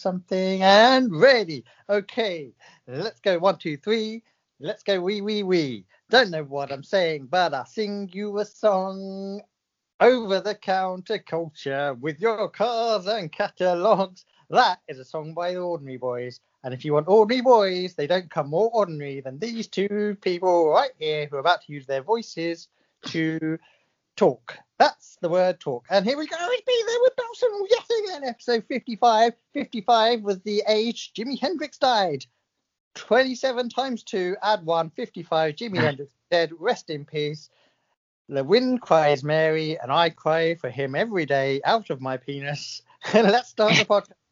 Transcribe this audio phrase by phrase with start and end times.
[0.00, 1.64] something and ready.
[1.88, 2.52] Okay,
[2.86, 4.22] let's go one, two, three.
[4.58, 5.86] Let's go wee wee wee.
[6.10, 9.42] Don't know what I'm saying, but I'll sing you a song.
[10.00, 14.24] Over the counter culture with your cars and catalogs.
[14.48, 16.40] That is a song by the Ordinary Boys.
[16.64, 20.70] And if you want Ordinary Boys, they don't come more ordinary than these two people
[20.70, 22.68] right here who are about to use their voices
[23.08, 23.58] to
[24.20, 24.58] talk.
[24.78, 25.86] That's the word talk.
[25.88, 26.36] And here we go.
[26.38, 28.28] It's me there with Belson yet again.
[28.28, 29.32] Episode 55.
[29.54, 32.26] 55 was the age Jimi Hendrix died.
[32.96, 35.54] 27 times 2, add 1, 55.
[35.54, 36.50] Jimi Hendrix dead.
[36.58, 37.48] Rest in peace.
[38.28, 42.82] The wind cries Mary, and I cry for him every day out of my penis.
[43.14, 44.12] Let's start the podcast.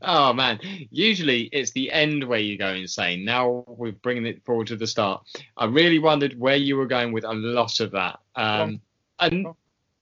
[0.00, 0.60] Oh man,
[0.92, 3.24] usually it's the end where you go insane.
[3.24, 5.24] Now we're bringing it forward to the start.
[5.56, 8.20] I really wondered where you were going with a lot of that.
[8.36, 8.80] Um,
[9.18, 9.46] and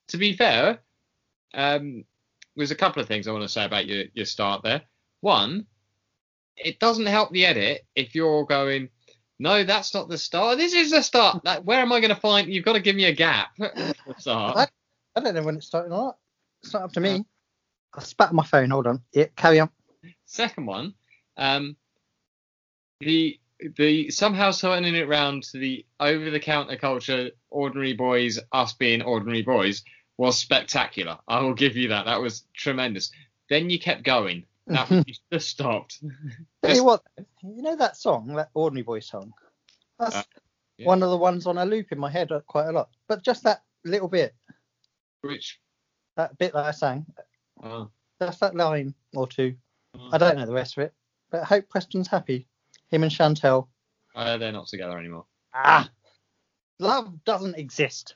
[0.09, 0.81] to be fair,
[1.55, 2.05] um,
[2.57, 4.83] there's a couple of things I want to say about your, your start there.
[5.21, 5.67] One,
[6.57, 8.89] it doesn't help the edit if you're going,
[9.39, 10.59] no, that's not the start.
[10.59, 11.45] This is the start.
[11.45, 12.53] Like, where am I going to find?
[12.53, 13.49] You've got to give me a gap.
[14.19, 14.57] start.
[14.57, 14.67] I,
[15.17, 16.19] I don't know when it's starting or not.
[16.63, 17.25] It's not up to me.
[17.95, 18.71] I spat on my phone.
[18.71, 19.03] Hold on.
[19.13, 19.71] Yeah, carry on.
[20.27, 20.95] Second one,
[21.37, 21.77] um,
[23.01, 23.39] the
[23.77, 29.03] the somehow turning it round to the over the counter culture, ordinary boys, us being
[29.03, 29.83] ordinary boys,
[30.19, 31.19] was spectacular.
[31.29, 32.07] I will give you that.
[32.07, 33.11] That was tremendous.
[33.49, 34.45] Then you kept going.
[34.67, 36.03] That you just stopped.
[36.63, 37.03] Tell you what,
[37.43, 39.33] you know that song, that Ordinary Boy song?
[39.99, 40.23] That's Uh,
[40.79, 40.87] yeah.
[40.87, 42.89] one of the ones on a loop in my head uh, quite a lot.
[43.07, 44.35] But just that little bit,
[45.21, 45.61] Which
[46.17, 47.05] that bit that I sang,
[48.21, 49.55] just that line or two.
[49.99, 50.95] oh, I don't know the rest of it.
[51.31, 52.49] But I hope Preston's happy.
[52.91, 53.69] Him and Chantelle.
[54.15, 55.27] uh, they're not together anymore.
[55.55, 55.89] Ah,
[56.79, 58.15] love doesn't exist.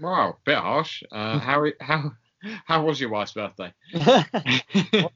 [0.00, 1.02] Wow, bit harsh.
[1.10, 2.12] Uh, how how
[2.64, 3.72] how was your wife's birthday?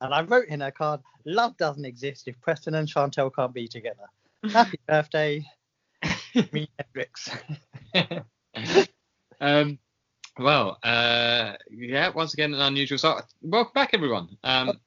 [0.00, 3.66] And I wrote in her card, love doesn't exist if Preston and Chantelle can't be
[3.66, 4.04] together.
[4.52, 5.44] Happy birthday,
[6.52, 7.30] me Hendrix.
[9.40, 9.76] um,
[10.38, 13.24] well, uh, yeah, once again an unusual start.
[13.42, 14.36] Welcome back, everyone.
[14.44, 14.78] Um,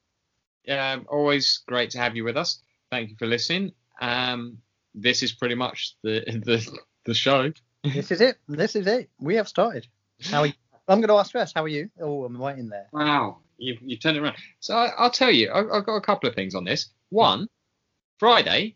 [0.69, 2.61] um, always great to have you with us.
[2.91, 3.71] Thank you for listening.
[4.01, 4.57] Um,
[4.93, 7.51] this is pretty much the the the show.
[7.83, 8.37] this is it.
[8.47, 9.09] This is it.
[9.19, 9.87] We have started.
[10.23, 10.53] How are you?
[10.87, 11.55] I'm going to ask first.
[11.55, 11.89] How are you?
[12.01, 12.87] Oh, I'm waiting there.
[12.91, 14.35] Wow, you you turned it around.
[14.59, 16.89] So I, I'll tell you, I, I've got a couple of things on this.
[17.09, 17.47] One,
[18.19, 18.75] Friday,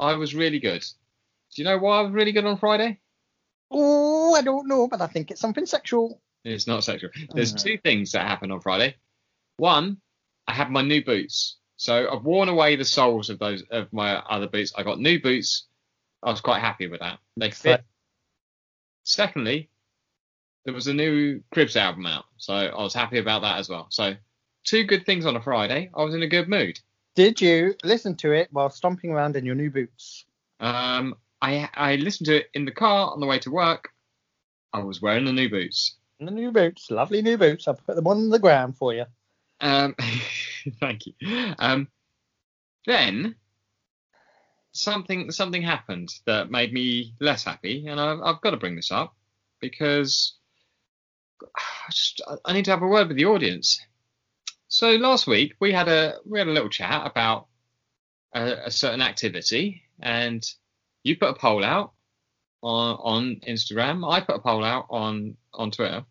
[0.00, 0.80] I was really good.
[0.80, 2.98] Do you know why I was really good on Friday?
[3.70, 6.20] Oh, I don't know, but I think it's something sexual.
[6.44, 7.10] It's not sexual.
[7.34, 8.96] There's two things that happened on Friday.
[9.58, 9.98] One,
[10.48, 11.58] I had my new boots.
[11.82, 14.72] So I've worn away the soles of those of my other boots.
[14.76, 15.64] I got new boots.
[16.22, 17.18] I was quite happy with that.
[17.36, 17.82] They fit.
[19.02, 19.68] Secondly,
[20.64, 23.88] there was a new Cribs album out, so I was happy about that as well.
[23.90, 24.14] So
[24.62, 25.90] two good things on a Friday.
[25.92, 26.78] I was in a good mood.
[27.16, 30.24] Did you listen to it while stomping around in your new boots?
[30.60, 33.88] Um, I I listened to it in the car on the way to work.
[34.72, 35.96] I was wearing the new boots.
[36.20, 37.66] The new boots, lovely new boots.
[37.66, 39.06] I'll put them on the ground for you.
[39.62, 39.94] Um,
[40.80, 41.14] thank you.
[41.58, 41.88] Um,
[42.86, 43.36] then
[44.72, 48.90] something something happened that made me less happy, and I've, I've got to bring this
[48.90, 49.14] up
[49.60, 50.34] because
[51.56, 53.80] I just I need to have a word with the audience.
[54.68, 57.46] So last week we had a we had a little chat about
[58.34, 60.44] a, a certain activity, and
[61.04, 61.92] you put a poll out
[62.62, 64.10] on on Instagram.
[64.10, 66.04] I put a poll out on on Twitter.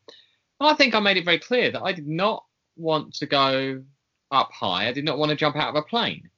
[0.60, 2.44] And I think I made it very clear that I did not
[2.76, 3.84] want to go
[4.32, 4.88] up high.
[4.88, 6.30] I did not want to jump out of a plane.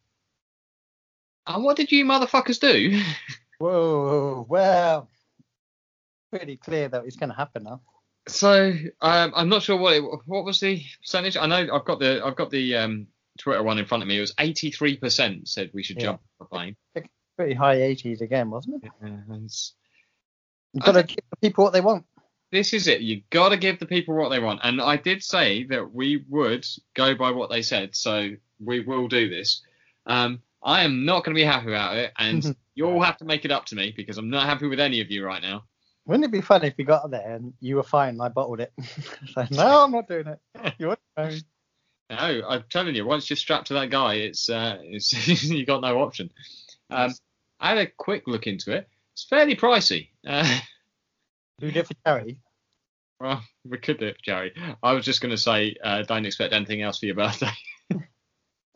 [1.48, 3.02] And what did you motherfuckers do?
[3.60, 5.10] Whoa, well,
[6.32, 7.82] pretty clear that it's going to happen now.
[8.28, 11.36] So um, I'm not sure what it, what was the percentage.
[11.38, 13.08] I know I've got the I've got the um,
[13.38, 14.18] Twitter one in front of me.
[14.18, 16.04] It was 83% said we should Yeah.
[16.04, 16.76] jump off a plane.
[17.36, 18.92] Pretty high 80s again, wasn't it?
[19.02, 19.50] And
[20.74, 22.06] You've got to give the people what they want.
[22.54, 23.02] This is it.
[23.02, 24.60] You got to give the people what they want.
[24.64, 27.96] And I did say that we would go by what they said.
[27.96, 28.30] So
[28.64, 29.64] we will do this.
[30.06, 33.26] Um, I am not going to be happy about it, and you all have to
[33.26, 35.64] make it up to me because I'm not happy with any of you right now.
[36.06, 38.60] Wouldn't it be funny if we got there and you were fine and I bottled
[38.60, 38.72] it?
[39.52, 40.40] no, I'm not doing it.
[40.78, 41.44] You want to
[42.10, 45.82] No, I'm telling you, once you're strapped to that guy, it's uh, it's you got
[45.82, 46.30] no option.
[46.92, 47.14] Um,
[47.60, 48.88] I had a quick look into it.
[49.14, 50.10] It's fairly pricey.
[50.28, 50.60] Uh,
[51.60, 52.40] do it for charity.
[53.20, 54.54] well, we could do it, for Jerry.
[54.82, 57.52] I was just going to say, uh, don't expect anything else for your birthday.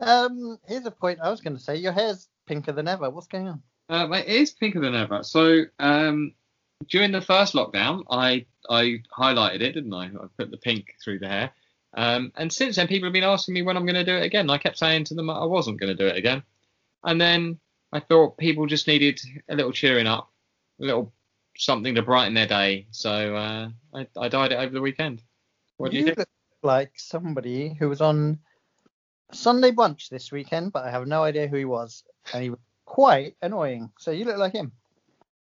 [0.00, 1.76] Um, here's a point I was going to say.
[1.76, 3.10] Your hair's pinker than ever.
[3.10, 3.62] What's going on?
[3.88, 5.22] Um, it is pinker than ever.
[5.24, 6.34] So um,
[6.88, 10.06] during the first lockdown, I I highlighted it, didn't I?
[10.06, 11.50] I put the pink through the hair.
[11.96, 14.24] Um, and since then, people have been asking me when I'm going to do it
[14.24, 14.50] again.
[14.50, 16.42] I kept saying to them I wasn't going to do it again.
[17.02, 17.58] And then
[17.92, 20.30] I thought people just needed a little cheering up,
[20.80, 21.12] a little
[21.58, 22.86] something to brighten their day.
[22.90, 25.22] So uh, I, I dyed it over the weekend.
[25.76, 26.18] What do you, think?
[26.18, 26.28] look
[26.62, 28.38] like somebody who was on
[29.32, 32.58] Sunday brunch this weekend, but I have no idea who he was, and he was
[32.86, 33.90] quite annoying.
[33.98, 34.72] So you look like him.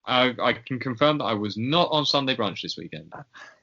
[0.06, 3.12] I, I can confirm that I was not on Sunday brunch this weekend.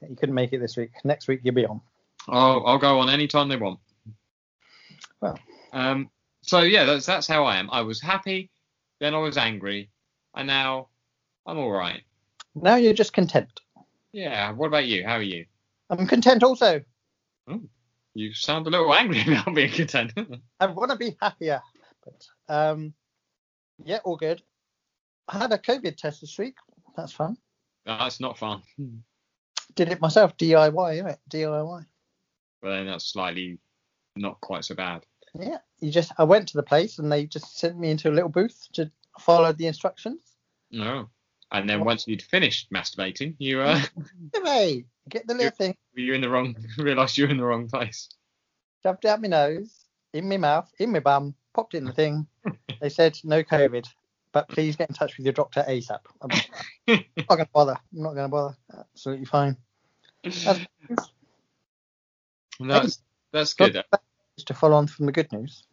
[0.08, 0.90] You couldn't make it this week.
[1.04, 1.80] Next week you'll be on.
[2.28, 3.80] I'll, I'll go on any time they want.
[5.20, 5.38] Well.
[5.72, 6.10] Um.
[6.42, 7.70] So yeah, that's that's how I am.
[7.70, 8.50] I was happy,
[9.00, 9.90] then I was angry,
[10.34, 10.88] and now
[11.46, 12.02] I'm all right.
[12.54, 13.60] Now you're just content.
[14.12, 14.52] Yeah.
[14.52, 15.04] What about you?
[15.04, 15.46] How are you?
[15.90, 16.82] I'm content also.
[18.14, 20.12] You sound a little angry about being content.
[20.60, 21.60] I want to be happier.
[22.04, 22.94] But um,
[23.84, 24.42] yeah, all good.
[25.28, 26.56] I had a COVID test this week.
[26.96, 27.36] That's fun.
[27.86, 28.62] that's not fun.
[29.74, 31.18] Did it myself, DIY, isn't it?
[31.30, 31.86] DIY.
[32.62, 33.58] Well, then that's slightly
[34.16, 35.06] not quite so bad.
[35.34, 38.12] Yeah, you just I went to the place and they just sent me into a
[38.12, 40.20] little booth to follow the instructions.
[40.70, 41.08] No.
[41.52, 43.80] And then once you'd finished masturbating, you uh,
[44.44, 47.68] Hey, get the little thing, You're in the wrong, realised you were in the wrong
[47.68, 48.08] place.
[48.82, 49.84] shoved it up my nose,
[50.14, 52.26] in my mouth, in my bum, popped in the thing.
[52.80, 53.86] they said no COVID,
[54.32, 56.00] but please get in touch with your doctor ASAP.
[56.22, 56.30] I'm
[56.88, 57.76] not gonna bother.
[57.94, 58.56] I'm not gonna bother.
[58.74, 59.56] Absolutely fine.
[60.22, 60.60] That's
[62.60, 63.02] that's
[63.32, 63.84] that's good.
[64.36, 65.64] Just to follow on from the good news.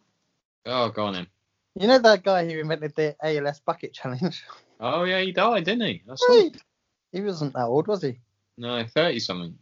[0.66, 1.26] Oh, go on then.
[1.74, 4.44] You know that guy who invented the ALS bucket challenge?
[4.80, 6.02] Oh yeah, he died, didn't he?
[6.06, 6.56] That's Right.
[7.12, 8.18] He wasn't that old, was he?
[8.56, 9.56] no, thirty something.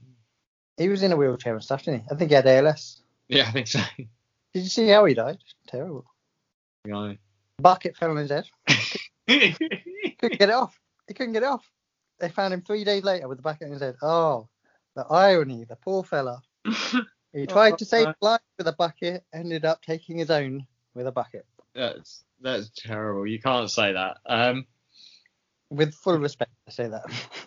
[0.76, 2.06] He was in a wheelchair and stuff, didn't he?
[2.10, 3.02] I think he had ALS.
[3.28, 3.80] Yeah, I think so.
[3.96, 5.38] Did you see how he died?
[5.66, 6.04] Terrible.
[6.86, 7.14] Yeah.
[7.58, 8.46] Bucket fell on his head.
[9.28, 10.78] Couldn't get it off.
[11.06, 11.68] He couldn't get it off.
[12.20, 13.96] They found him three days later with the bucket on his head.
[14.02, 14.48] Oh,
[14.94, 16.42] the irony, the poor fella.
[17.34, 21.12] He tried to save life with a bucket, ended up taking his own with a
[21.12, 21.44] bucket.
[21.74, 23.26] that's that's terrible.
[23.26, 24.16] You can't say that.
[24.24, 24.66] Um,
[25.70, 27.04] With full respect, I say that.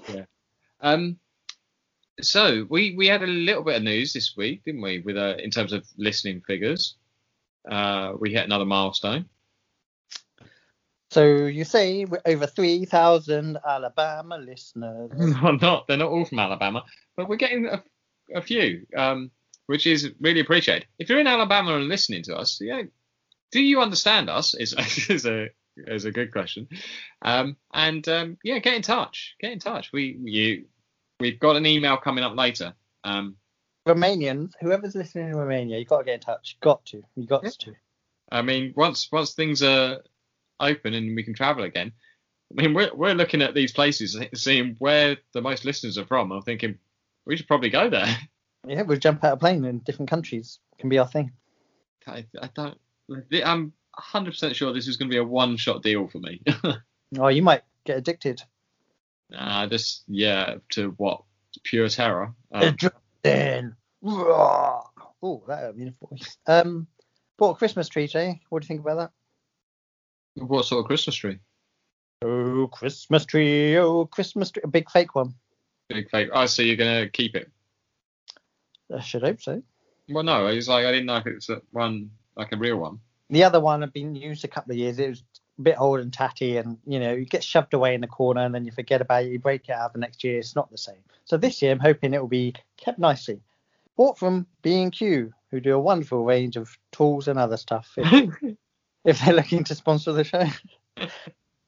[0.13, 0.25] Yeah.
[0.79, 1.19] Um,
[2.21, 4.99] so we we had a little bit of news this week, didn't we?
[4.99, 6.95] With uh, in terms of listening figures,
[7.69, 9.25] uh, we hit another milestone.
[11.11, 15.11] So you say we're over 3,000 Alabama listeners.
[15.43, 16.83] Well, not they're not all from Alabama,
[17.17, 17.83] but we're getting a,
[18.33, 19.29] a few, um,
[19.65, 20.87] which is really appreciated.
[20.99, 22.83] If you're in Alabama and listening to us, yeah,
[23.51, 24.53] do you understand us?
[24.53, 24.73] Is
[25.09, 25.49] is a
[25.87, 26.67] is a good question.
[27.21, 29.35] Um, and um, yeah, get in touch.
[29.39, 29.91] Get in touch.
[29.91, 30.65] We you
[31.19, 32.73] we've got an email coming up later.
[33.03, 33.35] Um,
[33.87, 36.57] Romanians, whoever's listening in Romania, you got to get in touch.
[36.61, 37.03] Got to.
[37.15, 37.49] You got Yeah.
[37.59, 37.73] to.
[38.31, 39.99] I mean, once once things are
[40.59, 41.91] open and we can travel again,
[42.57, 46.31] I mean, we're we're looking at these places, seeing where the most listeners are from.
[46.31, 46.77] I'm thinking
[47.25, 48.07] we should probably go there.
[48.67, 50.59] Yeah, we'll jump out of plane in different countries.
[50.77, 51.31] Can be our thing.
[52.05, 52.77] I, I don't.
[53.43, 56.41] I'm 100% sure this is going to be a one-shot deal for me.
[57.19, 58.41] Oh, you might get addicted.
[59.37, 61.23] uh, this, yeah, to what?
[61.63, 62.33] Pure terror.
[62.53, 62.71] Uh,
[63.21, 63.75] Then.
[64.01, 66.37] Oh, that beautiful voice.
[66.47, 66.87] Um,
[67.37, 68.39] bought a Christmas tree today.
[68.47, 69.11] What do you think about
[70.35, 70.45] that?
[70.45, 71.39] what sort of Christmas tree?
[72.23, 73.77] Oh, Christmas tree.
[73.77, 74.61] Oh, Christmas tree.
[74.63, 75.33] A big fake one.
[75.89, 76.29] Big fake.
[76.33, 77.51] Oh, so you're going to keep it?
[78.95, 79.61] I should hope so.
[80.07, 80.47] Well, no.
[80.47, 82.99] It's like I didn't know if it's a one like a real one.
[83.31, 84.99] The other one had been used a couple of years.
[84.99, 85.23] It was
[85.57, 88.41] a bit old and tatty, and you know, you get shoved away in the corner,
[88.41, 89.31] and then you forget about it.
[89.31, 90.37] You break it out the next year.
[90.37, 91.01] It's not the same.
[91.23, 93.41] So this year, I'm hoping it will be kept nicely.
[93.95, 97.93] Bought from B&Q, who do a wonderful range of tools and other stuff.
[97.95, 98.33] If,
[99.05, 100.45] if they're looking to sponsor the show.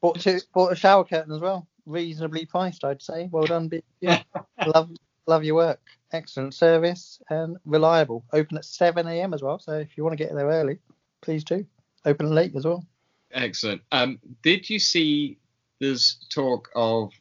[0.02, 1.68] bought two, bought a shower curtain as well.
[1.86, 3.30] Reasonably priced, I'd say.
[3.32, 4.18] Well done, B&Q.
[4.68, 4.90] love,
[5.28, 5.80] love your work.
[6.12, 8.26] Excellent service and reliable.
[8.34, 9.34] Open at 7 a.m.
[9.34, 9.60] as well.
[9.60, 10.80] So if you want to get there early,
[11.24, 11.66] please do.
[12.06, 12.86] Open late as well.
[13.32, 13.82] Excellent.
[13.92, 15.40] Um, did you see
[15.80, 17.12] there's talk of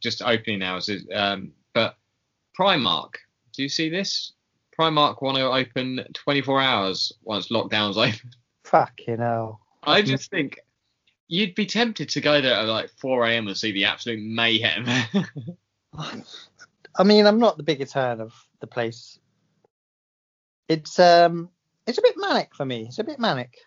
[0.00, 1.96] just opening hours, um, but
[2.58, 3.14] Primark?
[3.54, 4.32] Do you see this?
[4.78, 8.30] Primark want to open 24 hours once lockdown's open.
[8.64, 9.60] Fucking hell.
[9.82, 10.60] I just think
[11.28, 13.48] you'd be tempted to go there at like 4 a.m.
[13.48, 14.86] and see the absolute mayhem.
[16.94, 19.18] I mean, I'm not the biggest fan of the place.
[20.68, 21.48] It's um,
[21.86, 22.86] it's a bit manic for me.
[22.86, 23.58] It's a bit manic.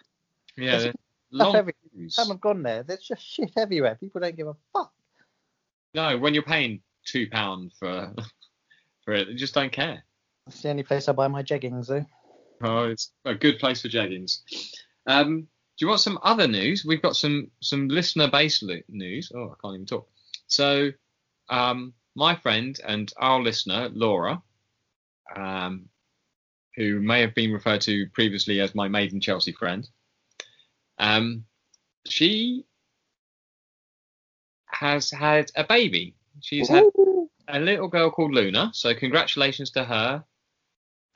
[0.58, 0.92] yeah,
[1.32, 1.74] long every-
[2.16, 3.96] Time I've gone there, there's just shit everywhere.
[3.96, 4.92] People don't give a fuck.
[5.94, 8.14] No, when you're paying two pound for
[9.06, 10.04] for it, they just don't care.
[10.48, 12.06] It's the only place I buy my jeggings though.
[12.62, 14.42] Oh, it's a good place for jeggings.
[15.08, 15.42] Um,
[15.78, 16.86] do you want some other news?
[16.86, 19.32] We've got some some listener based news.
[19.34, 20.08] Oh, I can't even talk.
[20.48, 20.92] So,
[21.50, 24.42] um, my friend and our listener Laura,
[25.36, 25.90] um,
[26.76, 29.88] who may have been referred to previously as my Made in Chelsea friend.
[30.98, 31.46] Um,
[32.08, 32.66] she
[34.68, 36.16] has had a baby.
[36.42, 36.86] She's had
[37.48, 38.72] a little girl called Luna.
[38.74, 40.24] So congratulations to her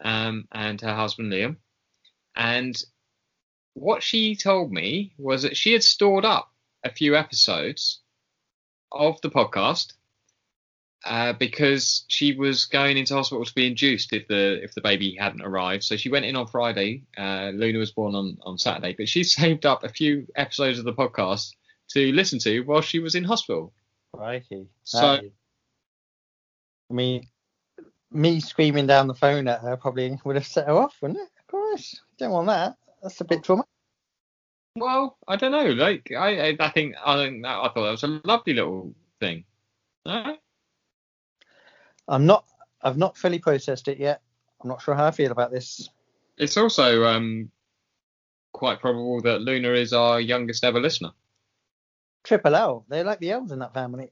[0.03, 1.57] um, and her husband Liam.
[2.35, 2.81] And
[3.73, 6.51] what she told me was that she had stored up
[6.83, 7.99] a few episodes
[8.91, 9.93] of the podcast
[11.05, 15.15] uh, because she was going into hospital to be induced if the if the baby
[15.19, 15.83] hadn't arrived.
[15.83, 17.03] So she went in on Friday.
[17.17, 20.85] Uh, Luna was born on on Saturday, but she saved up a few episodes of
[20.85, 21.53] the podcast
[21.89, 23.73] to listen to while she was in hospital.
[24.15, 24.67] Crikey.
[24.83, 25.31] So- is-
[26.91, 27.27] I mean,
[28.11, 31.29] me screaming down the phone at her probably would have set her off, wouldn't it?
[31.39, 32.01] Of course.
[32.17, 32.77] Don't want that.
[33.03, 33.69] That's a bit traumatic.
[34.75, 35.67] Well, I don't know.
[35.71, 38.93] Like I, I, I think I, think that, I thought that was a lovely little
[39.19, 39.45] thing.
[40.05, 40.37] No?
[42.09, 42.45] I'm not.
[42.81, 44.21] I've not fully processed it yet.
[44.61, 45.89] I'm not sure how I feel about this.
[46.37, 47.51] It's also um,
[48.51, 51.11] quite probable that Luna is our youngest ever listener.
[52.23, 52.85] Triple L.
[52.89, 54.11] They're like the elves in that family.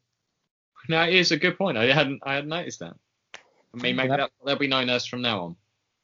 [0.89, 1.77] Now, it is a good point.
[1.77, 2.95] I hadn't I hadn't noticed that.
[3.33, 5.55] I mean, maybe that, they'll be known as from now on.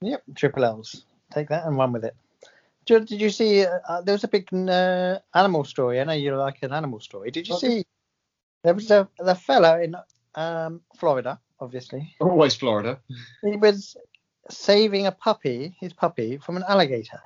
[0.02, 1.06] Yep, triple L's.
[1.32, 2.16] Take that and run with it.
[2.86, 3.66] Did, did you see?
[3.66, 6.02] Uh, uh, there was a big uh, animal story.
[6.02, 7.32] I know you like an animal story.
[7.32, 7.86] Did you Oh, see?
[8.64, 9.96] There was a the fella in
[10.36, 12.16] um, Florida, obviously.
[12.20, 13.00] Always Florida.
[13.44, 13.96] He was
[14.50, 17.22] saving a puppy, his puppy, from an alligator.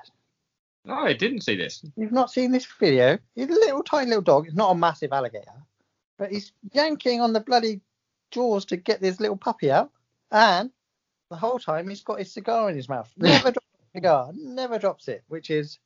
[0.86, 1.84] Oh, I didn't see this.
[1.96, 3.18] You've not seen this video?
[3.34, 4.46] He's a little tiny little dog.
[4.46, 5.52] It's not a massive alligator,
[6.18, 7.80] but he's yanking on the bloody
[8.30, 9.90] jaws to get this little puppy out,
[10.30, 10.70] and
[11.30, 13.10] the whole time he's got his cigar in his mouth.
[13.16, 14.30] Never drops cigar.
[14.34, 15.78] Never drops it, which is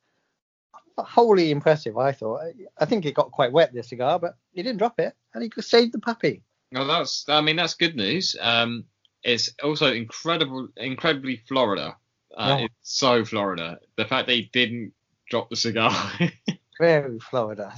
[0.97, 1.97] wholly impressive.
[1.97, 2.41] I thought.
[2.77, 5.61] I think it got quite wet the cigar, but he didn't drop it, and he
[5.61, 6.43] saved the puppy.
[6.73, 8.35] Well, that's I mean that's good news.
[8.39, 8.85] Um,
[9.23, 11.95] it's also incredible, incredibly Florida.
[12.35, 12.57] Uh.
[12.61, 13.79] It's so Florida.
[13.95, 14.93] The fact they didn't
[15.29, 15.93] drop the cigar.
[16.79, 17.71] Very Florida.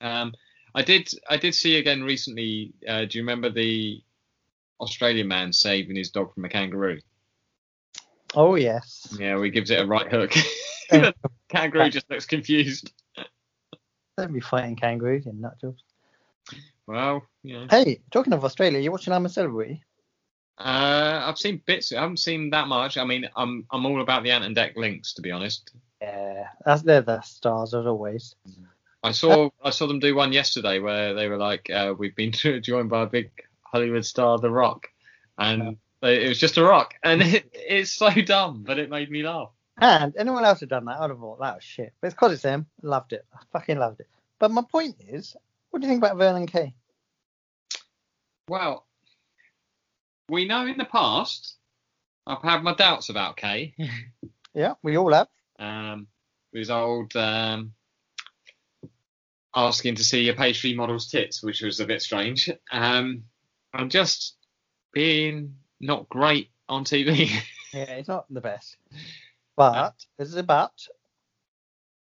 [0.00, 0.34] um,
[0.74, 2.74] I did I did see again recently.
[2.86, 4.02] Uh, do you remember the
[4.80, 7.00] Australian man saving his dog from a kangaroo?
[8.34, 9.16] Oh yes.
[9.18, 10.34] Yeah, he gives it a right hook.
[11.48, 12.92] Kangaroo just looks confused.
[14.16, 15.83] Don't be fighting kangaroos, you nut jobs.
[16.86, 17.66] Well, know.
[17.70, 19.82] Hey, talking of Australia, you watching I'm a Celebrity?
[20.58, 21.92] Uh, I've seen bits.
[21.92, 22.96] I haven't seen that much.
[22.96, 25.72] I mean, I'm I'm all about the Ant and Dec links, to be honest.
[26.00, 28.36] Yeah, that's they're the stars as always.
[29.02, 32.32] I saw I saw them do one yesterday where they were like, uh, "We've been
[32.62, 33.30] joined by a big
[33.62, 34.88] Hollywood star, The Rock,"
[35.38, 39.10] and they, it was just a rock, and it, it's so dumb, but it made
[39.10, 39.50] me laugh.
[39.78, 41.92] And anyone else had done that, I'd have thought that was shit.
[42.00, 42.66] But it's because it's them.
[42.82, 43.24] Loved it.
[43.34, 44.08] I fucking loved it.
[44.38, 45.36] But my point is,
[45.74, 46.72] what do you think about Vernon Kay?
[48.48, 48.86] Well,
[50.28, 51.56] we know in the past
[52.28, 53.74] I've had my doubts about Kay.
[54.54, 55.26] Yeah, we all have.
[55.58, 56.06] um,
[56.52, 57.72] his old um,
[59.52, 62.48] asking to see your pastry model's tits, which was a bit strange.
[62.70, 63.24] Um,
[63.72, 64.36] and just
[64.92, 67.30] being not great on TV.
[67.72, 68.76] Yeah, it's not the best.
[69.56, 70.70] But there's a but.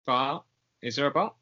[0.06, 0.44] but
[0.80, 1.34] is there a but?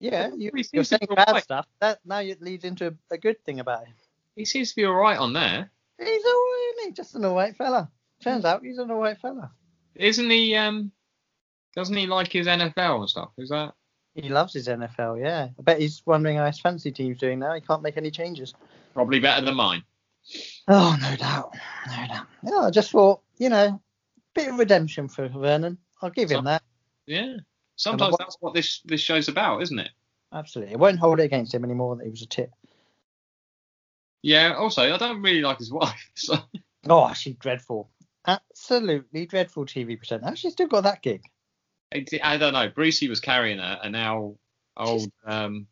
[0.00, 1.42] Yeah, you, you're saying bad alright.
[1.42, 1.66] stuff.
[1.80, 3.94] That now it leads into a good thing about him.
[4.36, 5.70] He seems to be all right on there.
[5.98, 6.92] He's alright, isn't he?
[6.92, 7.90] Just an alright fella.
[8.22, 9.50] Turns out he's an alright fella.
[9.96, 10.54] Isn't he?
[10.54, 10.92] Um,
[11.74, 13.30] doesn't he like his NFL and stuff?
[13.38, 13.74] Is that?
[14.14, 15.48] He loves his NFL, yeah.
[15.58, 17.54] I bet he's wondering how his fancy team's doing now.
[17.54, 18.54] He can't make any changes.
[18.94, 19.84] Probably better than mine.
[20.66, 21.54] Oh, no doubt.
[21.86, 22.26] No doubt.
[22.42, 23.80] Yeah, I just thought, you know,
[24.34, 25.78] bit of redemption for Vernon.
[26.02, 26.62] I'll give him that.
[27.06, 27.36] Yeah.
[27.78, 29.90] Sometimes that's what this this show's about, isn't it?
[30.32, 30.74] Absolutely.
[30.74, 32.50] It won't hold it against him anymore that he was a tit.
[34.22, 34.54] Yeah.
[34.54, 36.10] Also, I don't really like his wife.
[36.14, 36.36] So.
[36.88, 37.88] Oh, she's dreadful.
[38.26, 40.36] Absolutely dreadful TV presenter.
[40.36, 41.22] She's still got that gig.
[41.94, 42.68] I, I don't know.
[42.68, 44.34] Brucey was carrying her, and now
[44.76, 45.66] old um,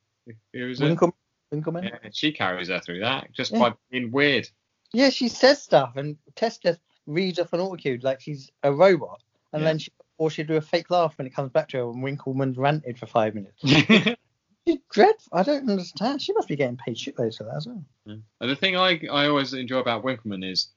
[0.54, 0.84] who was it?
[0.84, 1.14] Winkle,
[1.50, 1.84] Winkleman.
[1.84, 1.98] Yeah.
[2.02, 3.58] Yeah, she carries her through that just Yeah.
[3.58, 4.48] by being weird.
[4.92, 9.20] Yeah, she says stuff and Tess just reads off an autocue like she's a robot.
[9.52, 9.68] And Yeah.
[9.68, 12.02] then she, or she'd do a fake laugh when it comes back to her when
[12.02, 13.60] Winkleman's ranted for five minutes.
[14.66, 15.38] She's dreadful.
[15.38, 16.20] I don't understand.
[16.20, 17.84] She must be getting paid shitloads for that as well.
[18.06, 20.68] and the thing I I always enjoy about Winkleman is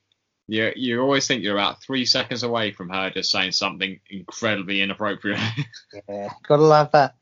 [0.47, 4.81] you you always think you're about three seconds away from her just saying something incredibly
[4.81, 5.39] inappropriate.
[6.07, 7.15] Yeah, gotta love that.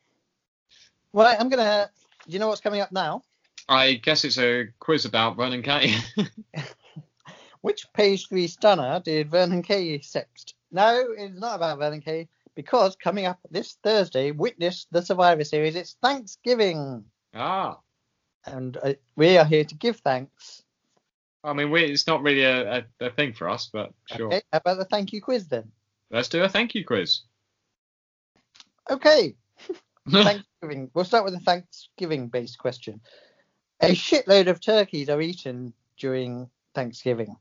[1.14, 1.90] Right, I'm gonna.
[2.26, 3.24] Do you know what's coming up now?
[3.70, 5.96] I guess it's a quiz about Vernon Kay.
[7.62, 10.54] Which page three stunner did Vernon Kay sext?
[10.72, 15.76] No, it's not about Kay because coming up this Thursday, witness the Survivor Series.
[15.76, 17.80] It's Thanksgiving, ah,
[18.46, 20.64] and uh, we are here to give thanks.
[21.44, 24.28] I mean we, it's not really a, a, a thing for us, but sure.
[24.28, 25.72] Okay, how about the thank you quiz then?
[26.12, 27.22] Let's do a thank you quiz.
[28.90, 29.36] Okay.
[30.10, 30.90] Thanksgiving.
[30.94, 33.02] We'll start with a Thanksgiving based question.
[33.82, 37.36] A shitload of turkeys are eaten during Thanksgiving.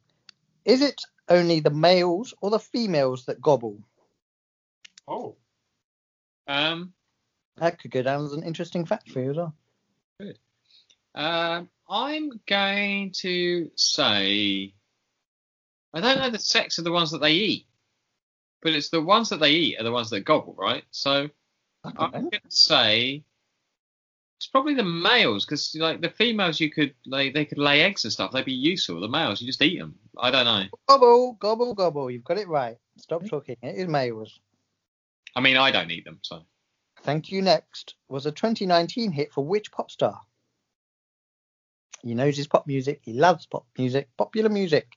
[0.64, 3.78] Is it only the males or the females that gobble?
[5.09, 5.37] oh.
[6.49, 6.92] Um.
[7.56, 9.54] That could go down as an interesting fact for you as well.
[10.21, 10.38] Good.
[11.14, 14.75] Um, I'm going to say
[15.95, 17.66] I don't know the sex of the ones that they eat,
[18.61, 20.85] but it's the ones that they eat are the ones that gobble, right?
[20.90, 21.30] So
[21.85, 22.21] I I'm know.
[22.21, 23.25] going to say
[24.38, 28.05] it's probably the males because like the females you could like they could lay eggs
[28.05, 28.33] and stuff.
[28.33, 29.00] They'd be useful.
[29.00, 29.95] The males you just eat them.
[30.19, 30.64] I don't know.
[30.88, 32.11] Gobble, gobble, gobble.
[32.11, 32.76] You've got it right.
[32.99, 33.28] Stop hmm?
[33.28, 33.57] talking.
[33.62, 34.38] It is males.
[35.35, 36.19] I mean I don't eat them.
[36.23, 36.43] So
[37.02, 40.21] Thank You Next was a 2019 hit for which pop star?
[42.02, 43.00] He knows his pop music.
[43.02, 44.88] He loves pop music, popular music.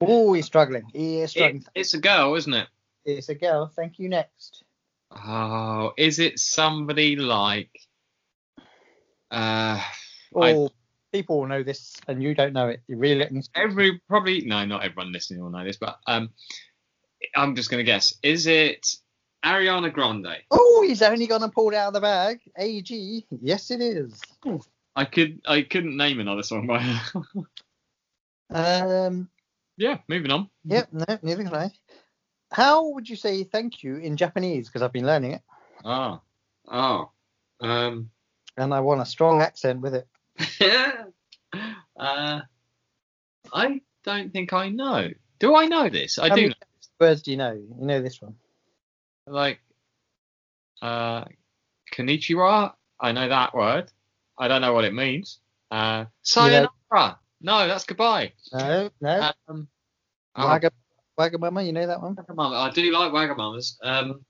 [0.00, 0.84] Oh, he's struggling.
[0.92, 1.62] He is struggling.
[1.74, 2.68] it, it's a girl, isn't it?
[3.04, 3.66] It's a girl.
[3.66, 4.08] Thank you.
[4.08, 4.64] Next.
[5.10, 7.70] Oh, is it somebody like?
[9.30, 10.70] Uh, I- Oh,
[11.12, 12.82] people will know this, and you don't know it.
[12.88, 13.42] You really me.
[13.54, 16.30] every probably no, not everyone listening will know this, but um,
[17.34, 18.14] I'm just gonna guess.
[18.22, 18.86] Is it
[19.44, 20.36] Ariana Grande?
[20.50, 22.40] Oh, he's only gonna pull it out of the bag.
[22.56, 23.26] AG.
[23.40, 24.20] Yes, it is.
[24.96, 27.22] I could I couldn't name another song by her.
[28.52, 29.28] Um.
[29.76, 30.50] yeah, moving on.
[30.64, 30.88] Yep.
[30.92, 31.70] No, neither can I.
[32.52, 34.68] How would you say thank you in Japanese?
[34.68, 35.42] Because I've been learning it,
[35.84, 36.20] Oh,
[36.68, 37.10] oh,
[37.60, 38.10] um,
[38.60, 40.06] and I want a strong accent with it.
[41.98, 42.40] uh,
[43.52, 45.08] I don't think I know.
[45.38, 46.18] Do I know this?
[46.18, 46.42] I How do.
[46.42, 46.54] many
[47.00, 47.52] words do you know?
[47.52, 48.34] You know this one.
[49.26, 49.60] Like,
[50.82, 51.24] uh,
[51.94, 52.74] konnichiwa.
[53.00, 53.90] I know that word.
[54.38, 55.40] I don't know what it means.
[55.70, 57.18] Uh, sayonara.
[57.40, 58.32] No, that's goodbye.
[58.52, 59.30] No, no.
[59.48, 59.68] Um,
[60.36, 60.70] oh, Wagga,
[61.18, 62.14] Wagamama, you know that one?
[62.14, 62.56] Wagamama.
[62.56, 63.76] I do like Wagamamas.
[63.82, 64.24] Um,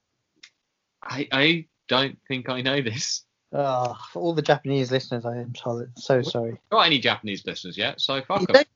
[1.03, 3.25] I I don't think I know this.
[3.53, 6.57] Oh, for all the Japanese listeners, I am so, so sorry.
[6.71, 8.01] Got any Japanese listeners yet?
[8.01, 8.55] So fuck You 'em.
[8.55, 8.69] don't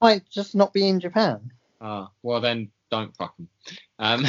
[0.00, 1.52] might just not be in Japan.
[1.80, 3.48] Ah, well then don't fuck 'em.
[3.98, 4.24] Um,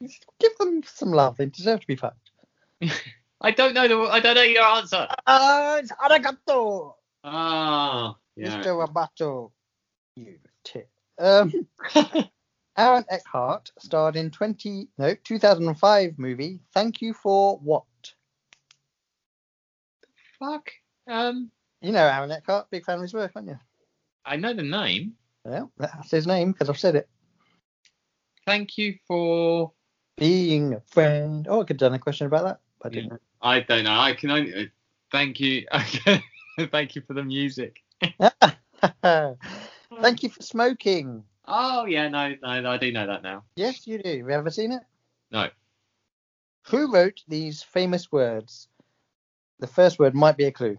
[0.40, 1.36] Give them some love.
[1.36, 2.30] They deserve to be fucked.
[3.40, 3.98] I don't know the.
[4.10, 5.06] I don't know your answer.
[5.26, 8.62] Ah, it's arigato, Ah, yeah.
[8.62, 8.86] Mr.
[8.86, 9.50] Roboto.
[10.16, 10.88] You tit.
[11.18, 11.52] Um,
[12.76, 17.84] Aaron Eckhart starred in 20 no 2005 movie Thank You for What?
[20.44, 20.70] Fuck.
[21.06, 23.58] Um, You know Aaron Eckhart, big fan of his work, aren't you?
[24.26, 25.14] I know the name.
[25.44, 27.08] Well, that's his name because I've said it.
[28.46, 29.72] Thank you for.
[30.16, 31.46] Being a friend.
[31.48, 33.20] Oh, I could have done a question about that, but I didn't.
[33.40, 33.98] I don't know.
[33.98, 34.70] I can only.
[35.10, 35.66] Thank you.
[36.70, 37.82] Thank you for the music.
[39.02, 41.24] Thank you for smoking.
[41.46, 43.44] Oh yeah, no, no, I do know that now.
[43.56, 44.08] Yes, you do.
[44.08, 44.82] Have you ever seen it?
[45.30, 45.48] No.
[46.68, 48.68] Who wrote these famous words?
[49.60, 50.78] The first word might be a clue.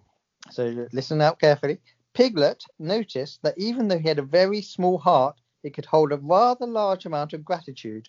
[0.51, 1.79] So listen out carefully.
[2.13, 6.17] Piglet noticed that even though he had a very small heart, it could hold a
[6.17, 8.07] rather large amount of gratitude.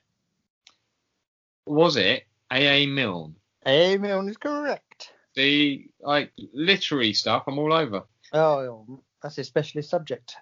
[1.66, 2.86] Was it A.A.
[2.86, 3.34] Milne?
[3.64, 3.96] A.
[3.96, 5.12] Milne is correct.
[5.34, 7.44] The like literary stuff.
[7.46, 8.02] I'm all over.
[8.32, 10.36] Oh, that's a specialist subject.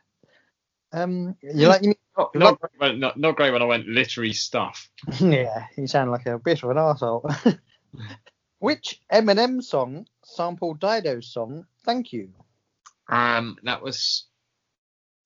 [0.92, 1.96] Um, you like me?
[2.16, 4.88] Not, not, great when- not, not great when I went literary stuff.
[5.20, 7.24] yeah, you sound like a bit of an arsehole.
[8.64, 12.32] Which Eminem song sampled Dido's song "Thank You"?
[13.10, 14.24] Um, that was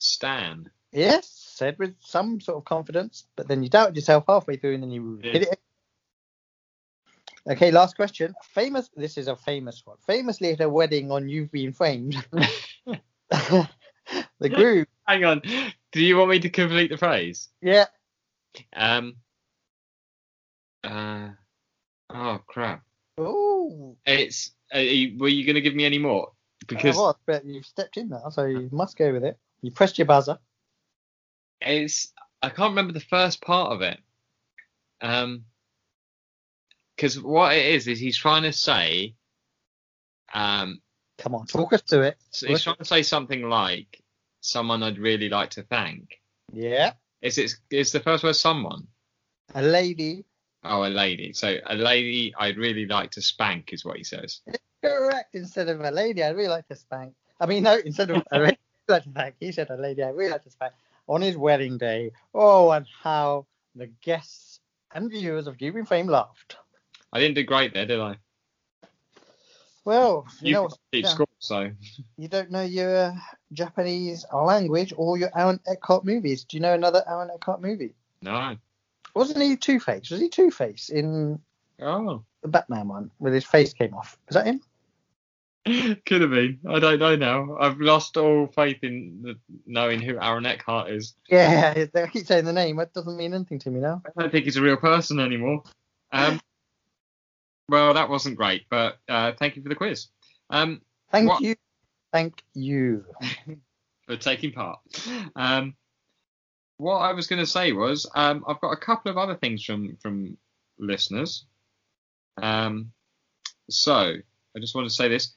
[0.00, 0.68] Stan.
[0.90, 4.82] Yes, said with some sort of confidence, but then you doubted yourself halfway through and
[4.82, 5.30] then you Yeah.
[5.30, 5.60] hit it.
[7.48, 8.34] Okay, last question.
[8.42, 8.90] Famous.
[8.96, 9.98] This is a famous one.
[10.04, 12.16] Famously at a wedding on "You've Been Framed,"
[13.30, 13.68] the
[14.40, 14.84] groom.
[15.06, 15.42] Hang on.
[15.92, 17.50] Do you want me to complete the phrase?
[17.62, 17.86] Yeah.
[18.74, 19.18] Um.
[20.82, 21.28] Uh.
[22.10, 22.82] Oh crap!
[23.18, 24.52] Oh, It's.
[24.74, 26.32] Uh, you- were you going to give me any more?
[26.66, 29.38] Because I was, but you've stepped in now, so you must go with it.
[29.62, 30.38] You pressed your buzzer.
[31.60, 32.12] it's.
[32.42, 33.98] I can't remember the first part of it.
[35.00, 35.44] Um.
[36.96, 39.14] Because what it is is he's trying to say.
[40.34, 40.80] Um.
[41.18, 42.16] Come on, talk us to it.
[42.30, 44.02] So he's trying to say something like
[44.40, 46.20] someone I'd really like to thank.
[46.52, 46.92] Yeah.
[47.22, 47.54] Is it?
[47.70, 48.86] Is the first word someone?
[49.54, 50.24] A lady.
[50.64, 51.32] Oh, a lady.
[51.32, 54.40] So a lady I'd really like to spank is what he says.
[54.82, 55.34] Correct.
[55.34, 57.14] Instead of a lady, I'd really like to spank.
[57.40, 59.34] I mean, no, instead of a lady, I'd like to spank.
[59.40, 60.72] He said a lady, I'd really like to spank
[61.06, 62.12] on his wedding day.
[62.34, 64.60] Oh, and how the guests
[64.92, 66.56] and viewers of Keeping Fame laughed.
[67.12, 68.16] I didn't do great there, did I?
[69.84, 71.10] Well, you, You know, keep yeah.
[71.10, 71.70] score, so
[72.18, 73.14] you don't know your uh,
[73.52, 76.44] Japanese language or your Aaron Eckhart movies.
[76.44, 77.94] Do you know another Aaron Eckhart movie?
[78.20, 78.56] no.
[79.18, 80.10] Wasn't he Two Face?
[80.10, 81.40] Was he Two Face in
[81.82, 84.16] Oh, the Batman one where his face came off?
[84.28, 84.60] Was that him?
[86.06, 86.58] could have been.
[86.68, 87.56] I don't know now.
[87.58, 91.14] I've lost all faith in the, knowing who Aaron Eckhart is.
[91.28, 92.76] Yeah, I keep saying the name.
[92.76, 94.02] That doesn't mean anything to me now.
[94.06, 95.62] I don't think he's a real person anymore.
[96.12, 96.40] Um,
[97.68, 100.06] well, that wasn't great, but uh, thank you for the quiz.
[100.48, 101.56] Um, Thank What- you.
[102.12, 103.04] Thank you.
[104.06, 104.78] for taking part.
[105.36, 105.74] Um,
[106.78, 109.64] what I was going to say was um, I've got a couple of other things
[109.64, 110.36] from from
[110.78, 111.44] listeners.
[112.40, 112.92] Um,
[113.68, 113.92] so
[114.56, 115.34] I just want to say this.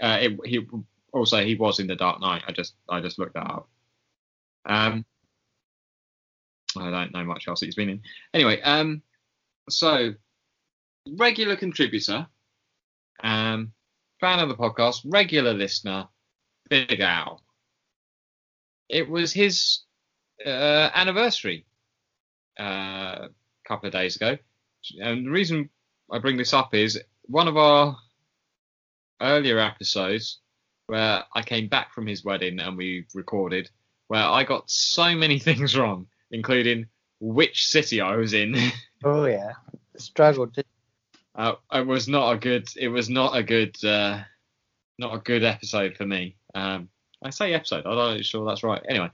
[0.00, 0.66] Uh, it, he
[1.12, 2.42] also he was in the Dark Knight.
[2.46, 3.68] I just I just looked that up.
[4.66, 5.04] Um,
[6.76, 8.02] I don't know much else he's been in.
[8.32, 9.02] Anyway, um,
[9.68, 10.14] so
[11.18, 12.26] regular contributor,
[13.22, 13.72] um,
[14.20, 16.08] fan of the podcast, regular listener,
[16.68, 17.44] Big Al
[18.88, 19.80] it was his
[20.44, 21.64] uh, anniversary
[22.58, 23.28] uh, a
[23.66, 24.36] couple of days ago.
[25.00, 25.70] And the reason
[26.10, 27.96] I bring this up is one of our
[29.20, 30.40] earlier episodes
[30.86, 33.70] where I came back from his wedding and we recorded,
[34.08, 36.86] where I got so many things wrong, including
[37.20, 38.54] which city I was in.
[39.06, 39.52] Oh yeah,
[39.98, 40.56] struggled.
[41.34, 42.66] uh, it was not a good.
[42.74, 43.76] It was not a good.
[43.84, 44.22] Uh,
[44.98, 46.36] not a good episode for me.
[46.54, 46.88] Um,
[47.22, 47.84] I say episode.
[47.84, 48.82] I'm not sure that's right.
[48.88, 49.10] Anyway,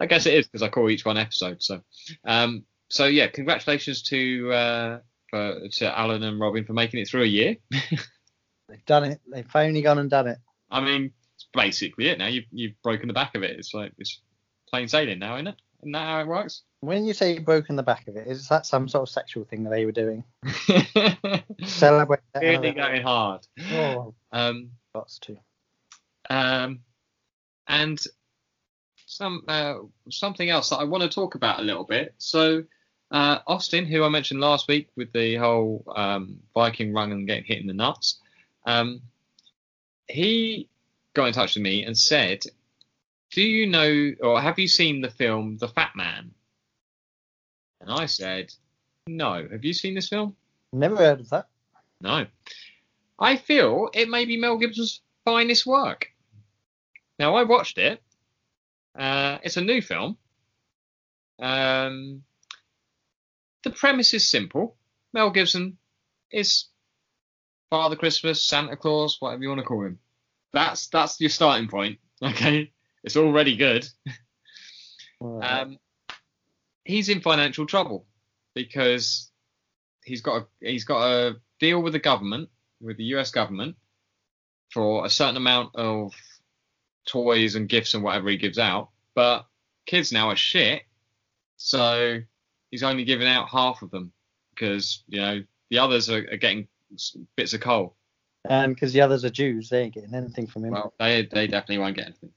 [0.00, 1.62] I guess it is because I call each one episode.
[1.62, 1.80] So,
[2.24, 4.98] um, so yeah, congratulations to uh,
[5.30, 7.56] for, to Alan and Robin for making it through a year.
[7.70, 9.20] They've done it.
[9.32, 10.38] They've finally gone and done it.
[10.70, 12.26] I mean, it's basically it now.
[12.26, 13.58] You've you've broken the back of it.
[13.58, 14.20] It's like it's
[14.70, 15.56] plain sailing now, isn't it?
[15.80, 16.62] Isn't that how it works?
[16.80, 19.64] When you say broken the back of it, is that some sort of sexual thing
[19.64, 20.24] that they were doing?
[21.64, 22.20] Celebrate.
[22.34, 23.46] that really going hard.
[23.72, 25.38] Oh, Um, lots to.
[26.30, 26.80] Um,
[27.66, 28.02] and
[29.18, 29.74] some uh,
[30.10, 32.14] something else that I want to talk about a little bit.
[32.18, 32.62] So
[33.10, 37.44] uh, Austin, who I mentioned last week with the whole um, Viking run and getting
[37.44, 38.20] hit in the nuts,
[38.64, 39.02] um,
[40.06, 40.68] he
[41.14, 42.44] got in touch with me and said,
[43.32, 46.30] "Do you know or have you seen the film The Fat Man?"
[47.80, 48.54] And I said,
[49.08, 49.46] "No.
[49.50, 50.36] Have you seen this film?"
[50.72, 51.48] Never heard of that.
[52.00, 52.26] No.
[53.18, 56.12] I feel it may be Mel Gibson's finest work.
[57.18, 58.00] Now, I watched it.
[58.98, 60.18] Uh, it's a new film.
[61.40, 62.22] Um,
[63.62, 64.76] the premise is simple.
[65.12, 65.78] Mel Gibson
[66.32, 66.66] is
[67.70, 69.98] Father Christmas, Santa Claus, whatever you want to call him.
[70.52, 71.98] That's that's your starting point.
[72.20, 72.72] Okay,
[73.04, 73.86] it's already good.
[75.20, 75.60] Right.
[75.60, 75.78] Um,
[76.84, 78.06] he's in financial trouble
[78.56, 79.30] because
[80.04, 82.48] he's got a, he's got a deal with the government,
[82.80, 83.30] with the U.S.
[83.30, 83.76] government,
[84.72, 86.12] for a certain amount of
[87.08, 88.90] toys and gifts and whatever he gives out.
[89.14, 89.46] But
[89.86, 90.82] kids now are shit,
[91.56, 92.20] so
[92.70, 94.12] he's only giving out half of them
[94.54, 96.68] because you know the others are, are getting
[97.36, 97.96] bits of coal.
[98.48, 100.72] and because the others are Jews, they ain't getting anything from him.
[100.72, 102.32] Well, they they definitely won't get anything,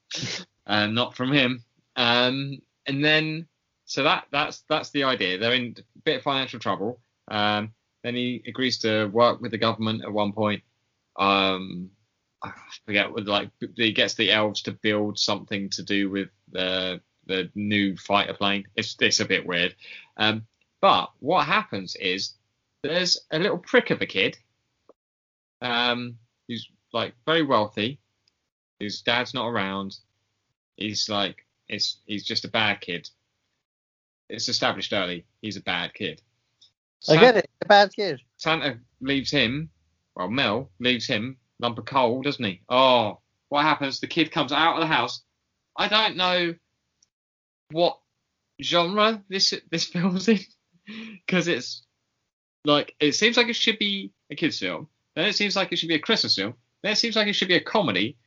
[0.65, 1.63] um, not from him.
[1.95, 3.47] Um, and then
[3.85, 5.37] so that that's that's the idea.
[5.37, 6.99] They're in a bit of financial trouble.
[7.27, 10.63] Um, then he agrees to work with the government at one point.
[11.17, 11.91] Um,
[12.43, 12.51] I
[12.85, 17.49] forget what like he gets the elves to build something to do with the the
[17.55, 18.65] new fighter plane.
[18.75, 19.75] It's it's a bit weird.
[20.17, 20.45] Um,
[20.81, 22.33] but what happens is
[22.83, 24.37] there's a little prick of a kid.
[25.61, 27.99] Um, who's like very wealthy.
[28.79, 29.97] His dad's not around.
[30.77, 33.07] He's like it's he's just a bad kid.
[34.29, 35.25] It's established early.
[35.41, 36.21] He's a bad kid.
[37.09, 37.49] I get it.
[37.61, 38.21] A bad kid.
[38.37, 39.69] Santa leaves him,
[40.15, 42.61] well, Mel leaves him lump of coal, doesn't he?
[42.69, 43.19] Oh,
[43.49, 43.99] what happens?
[43.99, 45.21] The kid comes out of the house.
[45.77, 46.55] I don't know
[47.71, 47.99] what
[48.61, 50.39] genre this this film's in
[51.25, 51.83] because it's
[52.65, 54.87] like it seems like it should be a kids film.
[55.15, 56.53] Then it seems like it should be a Christmas film.
[56.83, 58.17] Then it seems like it should be a comedy.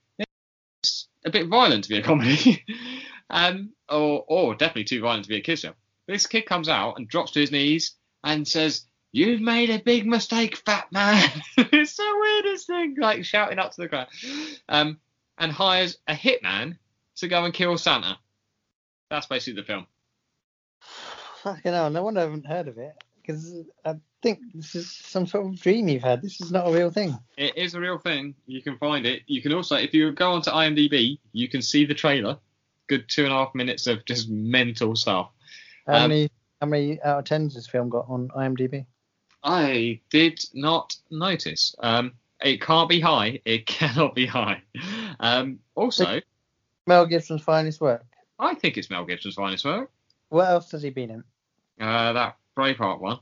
[0.83, 2.65] It's a bit violent to be a comedy,
[3.31, 5.75] um, or or definitely too violent to be a kids film.
[6.07, 10.07] This kid comes out and drops to his knees and says, "You've made a big
[10.07, 14.09] mistake, fat man." it's the weirdest thing, like shouting up to the crowd.
[14.69, 14.99] Um,
[15.39, 16.79] and hires a hitman
[17.17, 18.19] to go and kill Santa.
[19.11, 19.87] That's basically the film.
[21.43, 22.93] Fucking hell, no wonder I haven't heard of it.
[23.21, 26.21] Because I think this is some sort of dream you've had.
[26.21, 27.17] This is not a real thing.
[27.37, 28.35] It is a real thing.
[28.47, 29.23] You can find it.
[29.27, 32.39] You can also, if you go onto IMDb, you can see the trailer.
[32.89, 35.31] Good two and a half minutes of just mental stuff.
[35.87, 38.87] How Um, many how many out of tens this film got on IMDb?
[39.45, 41.75] I did not notice.
[41.79, 43.41] Um, it can't be high.
[43.45, 44.63] It cannot be high.
[45.21, 46.21] Um, also,
[46.87, 48.05] Mel Gibson's finest work.
[48.39, 49.91] I think it's Mel Gibson's finest work.
[50.31, 51.25] What else has he been in?
[51.81, 53.19] Uh, that Braveheart one.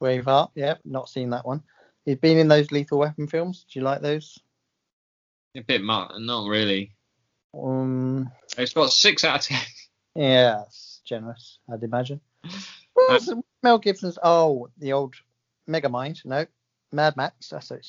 [0.00, 0.50] Braveheart.
[0.54, 1.62] Yeah, not seen that one.
[2.04, 3.66] He's been in those Lethal Weapon films.
[3.70, 4.38] Do you like those?
[5.56, 6.92] A bit much, not really.
[7.56, 9.60] Um, It's got six out of ten.
[10.14, 12.20] yeah, it's generous, I'd imagine.
[12.96, 13.34] Well, Uh,
[13.64, 14.18] Mel Gibson's.
[14.22, 15.16] Oh, the old
[15.68, 16.24] Megamind.
[16.24, 16.46] No,
[16.92, 17.48] Mad Max.
[17.48, 17.86] That's it.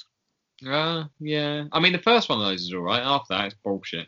[0.65, 1.65] Uh, yeah.
[1.71, 3.01] I mean, the first one of those is all right.
[3.01, 4.07] After that, it's bullshit.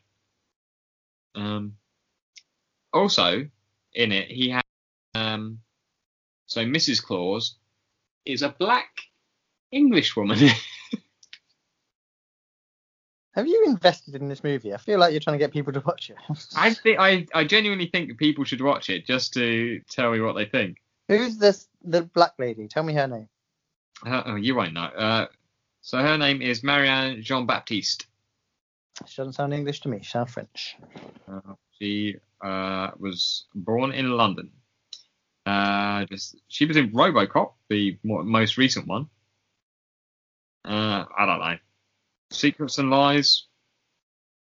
[1.36, 1.76] Um.
[2.94, 3.48] Also,
[3.94, 4.64] in it, he had
[5.16, 5.60] um.
[6.46, 7.04] So Mrs.
[7.04, 7.58] Claus
[8.26, 8.90] is a black
[9.72, 10.40] English woman.
[13.38, 14.74] Have you invested in this movie?
[14.74, 16.16] I feel like you're trying to get people to watch it.
[16.56, 20.20] I think I, I genuinely think that people should watch it just to tell me
[20.22, 20.78] what they think.
[21.08, 21.68] Who's this?
[21.84, 22.68] The black lady.
[22.68, 23.30] Tell me her name.
[24.06, 24.84] Uh, oh, you won't know.
[24.84, 25.26] Uh,
[25.82, 28.06] so her name is Marianne Jean Baptiste.
[29.06, 30.00] She doesn't sound English to me.
[30.02, 30.76] She sounds French.
[31.32, 34.52] Uh, she uh, was born in London.
[35.46, 39.08] Uh, just, she was in RoboCop, the mo- most recent one.
[40.66, 41.58] Uh, I don't know.
[42.32, 43.46] Secrets and Lies.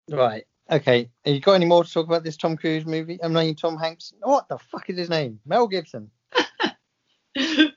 [0.10, 0.46] Right.
[0.70, 1.10] Okay.
[1.26, 3.20] Have you got any more to talk about this Tom Cruise movie?
[3.24, 4.14] I'm mean, Tom Hanks.
[4.22, 5.40] What the fuck is his name?
[5.46, 6.12] Mel Gibson.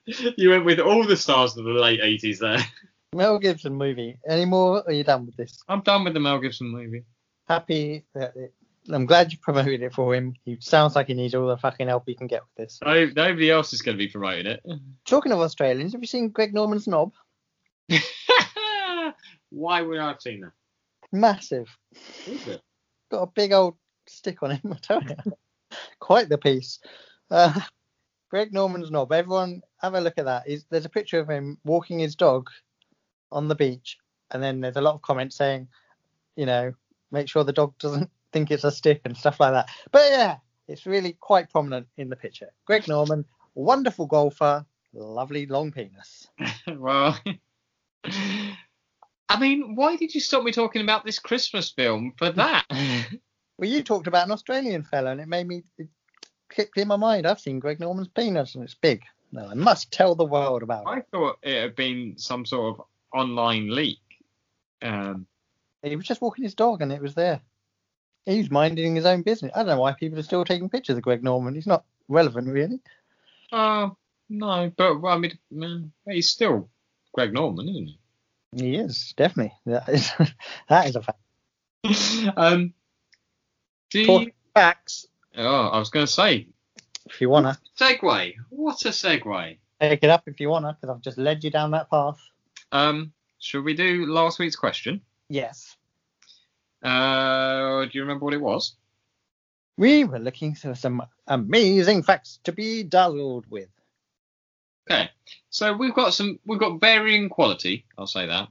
[0.36, 2.58] you went with all the stars of the late 80s there.
[3.14, 4.18] Mel Gibson movie.
[4.28, 4.78] Any more?
[4.78, 5.62] Or are you done with this?
[5.68, 7.04] I'm done with the Mel Gibson movie.
[7.48, 8.54] Happy that it,
[8.90, 10.34] I'm glad you promoted it for him.
[10.44, 12.78] He sounds like he needs all the fucking help he can get with this.
[12.84, 14.62] No, nobody else is going to be promoting it.
[15.06, 17.12] Talking of Australians, have you seen Greg Norman's Knob?
[19.50, 20.52] Why would I have seen that?
[21.12, 21.68] Massive.
[22.26, 22.60] Is it?
[23.10, 24.72] Got a big old stick on him.
[24.72, 25.16] I tell you.
[25.98, 26.80] Quite the piece.
[27.30, 27.58] Uh,
[28.34, 29.12] Greg Norman's Knob.
[29.12, 30.42] Everyone have a look at that.
[30.44, 32.50] He's, there's a picture of him walking his dog
[33.30, 33.96] on the beach,
[34.32, 35.68] and then there's a lot of comments saying,
[36.34, 36.72] you know,
[37.12, 39.68] make sure the dog doesn't think it's a stick and stuff like that.
[39.92, 42.48] But yeah, it's really quite prominent in the picture.
[42.64, 46.26] Greg Norman, wonderful golfer, lovely long penis.
[46.66, 47.16] well,
[48.04, 52.64] I mean, why did you stop me talking about this Christmas film for that?
[53.58, 55.62] Well, you talked about an Australian fella, and it made me
[56.48, 57.26] clicked in my mind.
[57.26, 59.02] I've seen Greg Norman's penis, and it's big.
[59.32, 60.88] No, I must tell the world about it.
[60.88, 63.98] I thought it had been some sort of online leak.
[64.82, 65.26] Um,
[65.82, 67.40] He was just walking his dog, and it was there.
[68.26, 69.52] He was minding his own business.
[69.54, 71.54] I don't know why people are still taking pictures of Greg Norman.
[71.54, 72.80] He's not relevant, really.
[73.52, 73.96] oh
[74.28, 76.68] no, but well, I mean, mm, he's still
[77.12, 77.98] Greg Norman, isn't he?
[78.56, 79.52] He is definitely.
[79.66, 80.10] That is
[80.68, 81.18] that is a fact.
[82.36, 82.72] um,
[83.90, 86.46] do you, facts oh, I was going to say
[87.06, 88.34] if you wanna segue.
[88.50, 89.58] What a segue.
[89.80, 92.18] take it up if you wanna, because I've just led you down that path.
[92.72, 95.00] Um, should we do last week's question?
[95.28, 95.76] Yes,
[96.82, 98.76] Uh, do you remember what it was?
[99.76, 103.68] we were looking for some amazing facts to be dazzled with.
[104.88, 105.10] Okay,
[105.50, 107.84] so we've got some, we've got varying quality.
[107.98, 108.48] I'll say that,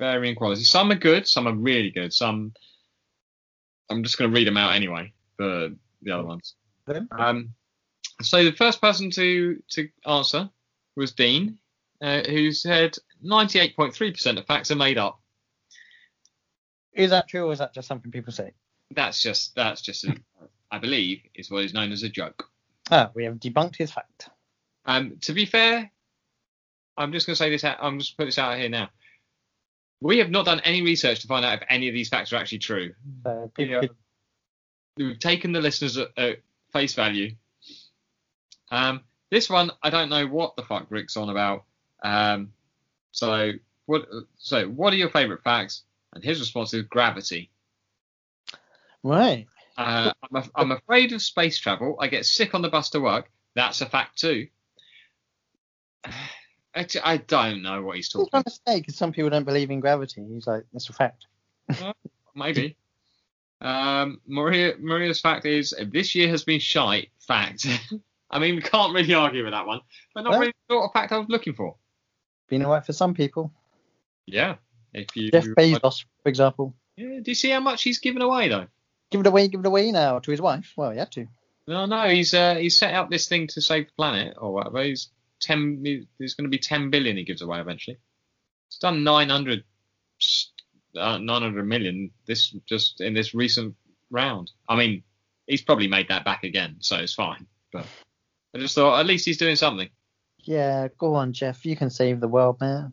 [0.00, 0.64] varying quality.
[0.64, 2.12] Some are good, some are really good.
[2.12, 2.54] Some,
[3.88, 5.70] I'm just going to read them out anyway for
[6.02, 6.54] the other ones.
[7.12, 7.54] Um,
[8.22, 10.48] so the first person to to answer
[10.96, 11.58] was Dean,
[12.02, 15.20] uh, who said 98.3% of facts are made up.
[16.92, 18.52] is that true, or is that just something people say?
[18.92, 20.16] That's just that's just a,
[20.70, 22.48] I believe is what is known as a joke.
[22.90, 24.30] Ah, we have debunked his fact.
[24.86, 25.90] Um, to be fair,
[26.96, 27.76] I'm just going to say this out.
[27.80, 28.88] I'm just put this out here now.
[30.00, 32.36] We have not done any research to find out if any of these facts are
[32.36, 32.94] actually true.
[33.24, 33.96] So people could-
[34.98, 36.38] We've taken the listeners at, at
[36.72, 37.34] face value.
[38.70, 41.64] Um, this one, I don't know what the fuck Rick's on about.
[42.02, 42.52] Um,
[43.12, 43.52] so
[43.86, 44.06] what?
[44.38, 45.82] So what are your favourite facts?
[46.14, 47.50] And his response is gravity.
[49.02, 49.46] right.
[49.76, 51.96] Uh, I'm, af- I'm afraid of space travel.
[52.00, 53.30] I get sick on the bus to work.
[53.54, 54.48] That's a fact too.
[56.74, 58.26] I don't know what he's talking.
[58.26, 58.30] He's talking.
[58.30, 60.24] trying to say because some people don't believe in gravity.
[60.28, 61.26] He's like, that's a fact.
[62.34, 62.76] Maybe.
[63.60, 67.10] Um, Maria Maria's fact is this year has been shite.
[67.20, 67.66] Fact.
[68.30, 69.80] I mean, we can't really argue with that one,
[70.14, 70.38] but not No.
[70.40, 71.76] really the sort of fact I was looking for.
[72.48, 73.52] Been alright for some people.
[74.26, 74.56] Yeah.
[74.92, 75.30] If you.
[75.30, 76.74] Jeff Bezos, for example.
[76.96, 78.66] Yeah, do you see how much he's given away though?
[79.10, 80.72] Give it away, give it away now to his wife.
[80.76, 81.26] Well, he had to.
[81.66, 84.82] No, no, he's uh, he's set up this thing to save the planet or whatever.
[84.82, 85.82] He's ten.
[86.18, 87.98] There's going to be ten billion he gives away eventually.
[88.70, 89.64] He's done 900,
[90.98, 93.74] uh, 900 million this just in this recent
[94.10, 94.50] round.
[94.68, 95.02] I mean,
[95.46, 97.46] he's probably made that back again, so it's fine.
[97.72, 97.86] But
[98.54, 99.88] I just thought at least he's doing something.
[100.38, 101.66] Yeah, go on, Jeff.
[101.66, 102.92] You can save the world, man.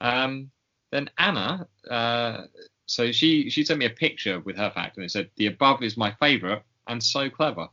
[0.00, 0.50] Um,
[0.90, 2.42] then Anna, uh,
[2.86, 5.82] so she she sent me a picture with her fact and it said the above
[5.82, 7.68] is my favourite and so clever.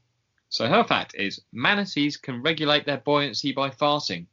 [0.49, 4.27] So her fact is manatees can regulate their buoyancy by farting.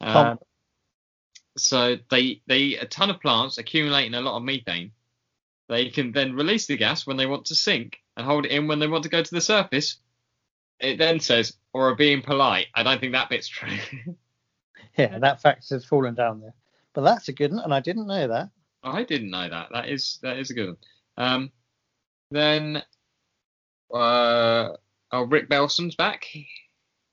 [0.00, 0.38] Um,
[1.56, 4.92] so they they eat a ton of plants, accumulating a lot of methane.
[5.68, 8.68] They can then release the gas when they want to sink and hold it in
[8.68, 9.96] when they want to go to the surface.
[10.80, 12.66] It then says, or are being polite.
[12.74, 13.70] I don't think that bit's true.
[14.96, 16.54] Yeah, that fact has fallen down there.
[16.92, 18.50] But that's a good one, and I didn't know that.
[18.82, 19.68] I didn't know that.
[19.72, 20.76] That is that is a good one.
[21.16, 21.52] Um,
[22.30, 22.82] then
[23.92, 24.68] uh,
[25.12, 26.26] oh, Rick Belson's back.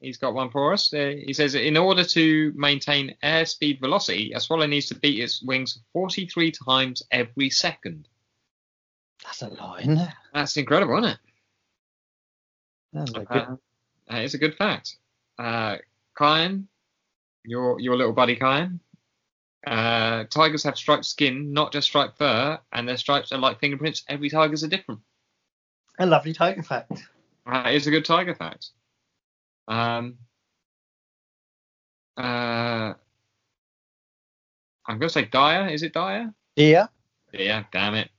[0.02, 0.92] He's got one for us.
[0.92, 5.44] Uh, he says, in order to maintain airspeed velocity, a swallow needs to beat its
[5.44, 8.08] wings 43 times every second.
[9.24, 10.10] That's a lot, isn't it?
[10.34, 11.18] That's incredible, isn't it?
[12.94, 13.28] That's a good.
[13.30, 13.56] Uh,
[14.10, 14.98] that is a good fact.
[15.38, 15.78] Uh,
[16.18, 16.68] Kyan,
[17.46, 18.80] your your little buddy Kyan.
[19.66, 24.04] Uh, tigers have striped skin, not just striped fur, and their stripes are like fingerprints.
[24.10, 25.02] Every tiger's are different.
[26.00, 26.92] A lovely tiger fact.
[27.46, 28.70] Uh, it's a good tiger fact.
[29.68, 30.18] Um,
[32.18, 32.94] uh,
[34.88, 35.68] I'm going to say Dyer.
[35.68, 36.34] Is it Dyer?
[36.56, 36.90] Deer.
[37.34, 38.10] Yeah, damn it.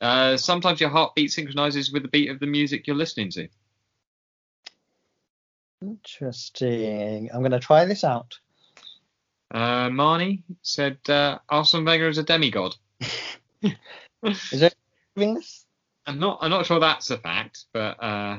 [0.00, 3.48] Uh, sometimes your heartbeat synchronizes with the beat of the music you're listening to.
[5.80, 7.30] Interesting.
[7.32, 8.38] I'm going to try this out.
[9.50, 12.74] Uh, Marnie said uh, Arsene Wenger is a demigod.
[14.22, 14.70] Is
[15.16, 15.66] doing this?
[16.06, 16.38] I'm not.
[16.40, 18.38] I'm not sure that's a fact, but uh,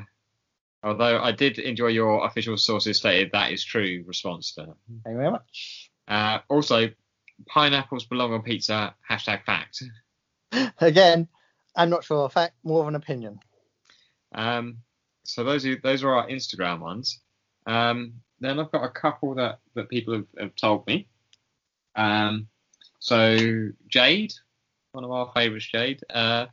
[0.84, 4.76] although I did enjoy your official sources stated that is true response to that.
[5.04, 5.90] Thank you very much.
[6.06, 6.90] Uh, also,
[7.46, 8.94] pineapples belong on pizza.
[9.10, 9.82] Hashtag fact.
[10.80, 11.28] Again,
[11.74, 12.28] I'm not sure.
[12.28, 13.40] Fact, more of an opinion.
[14.34, 14.78] Um,
[15.24, 17.20] so those are those are our Instagram ones.
[17.66, 21.08] Um, then I've got a couple that that people have, have told me.
[21.96, 22.48] Um,
[22.98, 23.36] so
[23.88, 24.34] Jade,
[24.92, 26.00] one of our favourites, Jade.
[26.10, 26.46] Uh,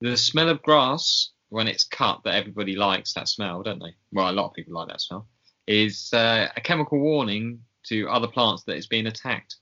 [0.00, 3.94] the smell of grass when it's cut that everybody likes that smell, don't they?
[4.10, 5.28] Well, a lot of people like that smell.
[5.68, 9.56] Is uh, a chemical warning to other plants that it's being attacked.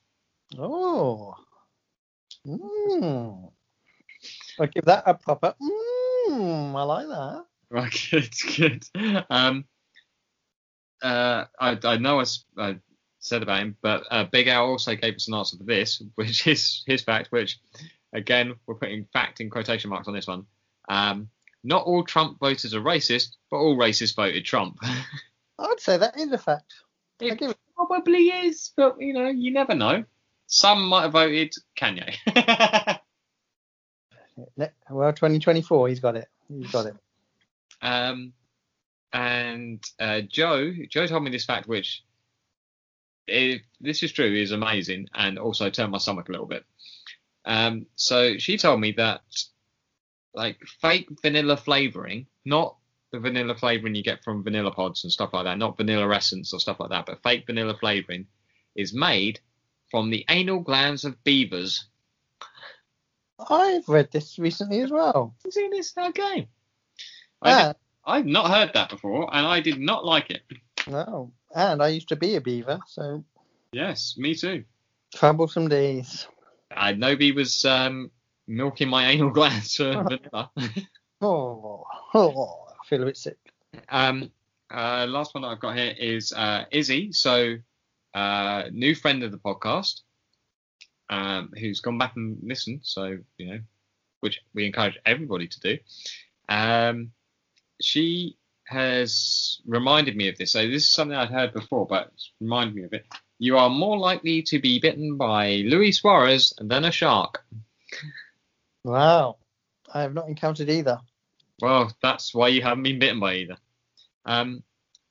[0.59, 1.35] Oh.
[2.47, 3.53] Mm.
[4.59, 5.55] I'll give that a proper.
[6.31, 7.45] Mm, I like that.
[7.71, 8.85] Right, good, good.
[9.29, 9.67] Um,
[11.03, 12.23] uh, I, I know
[12.57, 12.77] I
[13.19, 16.47] said about him, but uh, Big Al also gave us an answer for this, which
[16.47, 17.59] is his fact, which,
[18.15, 20.47] again, we're putting fact in quotation marks on this one.
[20.89, 21.29] Um,
[21.65, 24.79] not all Trump voters are racist, but all racists voted Trump.
[25.59, 26.75] I'd say that is a fact.
[27.21, 30.05] It probably is, but, you know, you never know.
[30.47, 32.17] Some might have voted Kanye.
[34.91, 36.29] Well, 2024, he's got it.
[36.49, 36.97] He's got it.
[37.81, 38.33] Um,
[39.13, 42.03] and uh, Joe, Joe told me this fact, which,
[43.27, 46.65] if this is true, is amazing, and also turned my stomach a little bit.
[47.45, 49.23] Um, so she told me that,
[50.35, 52.77] like, fake vanilla flavoring, not
[53.13, 56.53] the vanilla flavoring you get from vanilla pods and stuff like that, not vanilla essence
[56.53, 58.27] or stuff like that, but fake vanilla flavoring
[58.75, 59.41] is made
[59.91, 61.87] from the anal glands of beavers.
[63.51, 65.35] I've read this recently as well.
[65.45, 65.93] You seen this?
[65.97, 66.49] Okay.
[67.43, 70.43] I, I've not heard that before, and I did not like it.
[70.89, 73.25] no, and I used to be a beaver, so
[73.73, 74.65] Yes, me too.
[75.15, 76.27] troublesome days.
[76.71, 78.11] I Nobi was um,
[78.47, 80.51] milking my anal glands for vanilla.
[81.21, 83.39] Oh, oh, I feel a bit sick.
[83.89, 84.31] um,
[84.71, 87.13] uh, last one that I've got here is uh, Izzy.
[87.13, 87.57] So,
[88.15, 90.01] uh, new friend of the podcast,
[91.11, 92.81] um, who's gone back and listened.
[92.83, 93.61] So, you know,
[94.21, 95.79] which we encourage everybody to do.
[96.49, 97.13] Um,
[97.81, 100.53] she has reminded me of this.
[100.53, 103.07] So, this is something I'd heard before, but it's reminded me of it.
[103.39, 107.45] You are more likely to be bitten by Luis Suarez than a shark.
[108.85, 109.37] Wow.
[109.93, 110.99] I have not encountered either.
[111.61, 113.57] Well, that's why you haven't been bitten by either.
[114.25, 114.63] Um,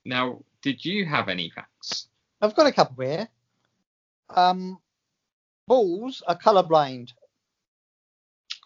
[0.05, 2.07] now, did you have any facts?
[2.41, 3.27] I've got a couple here.
[4.29, 4.79] Um,
[5.67, 7.09] bulls are colourblind.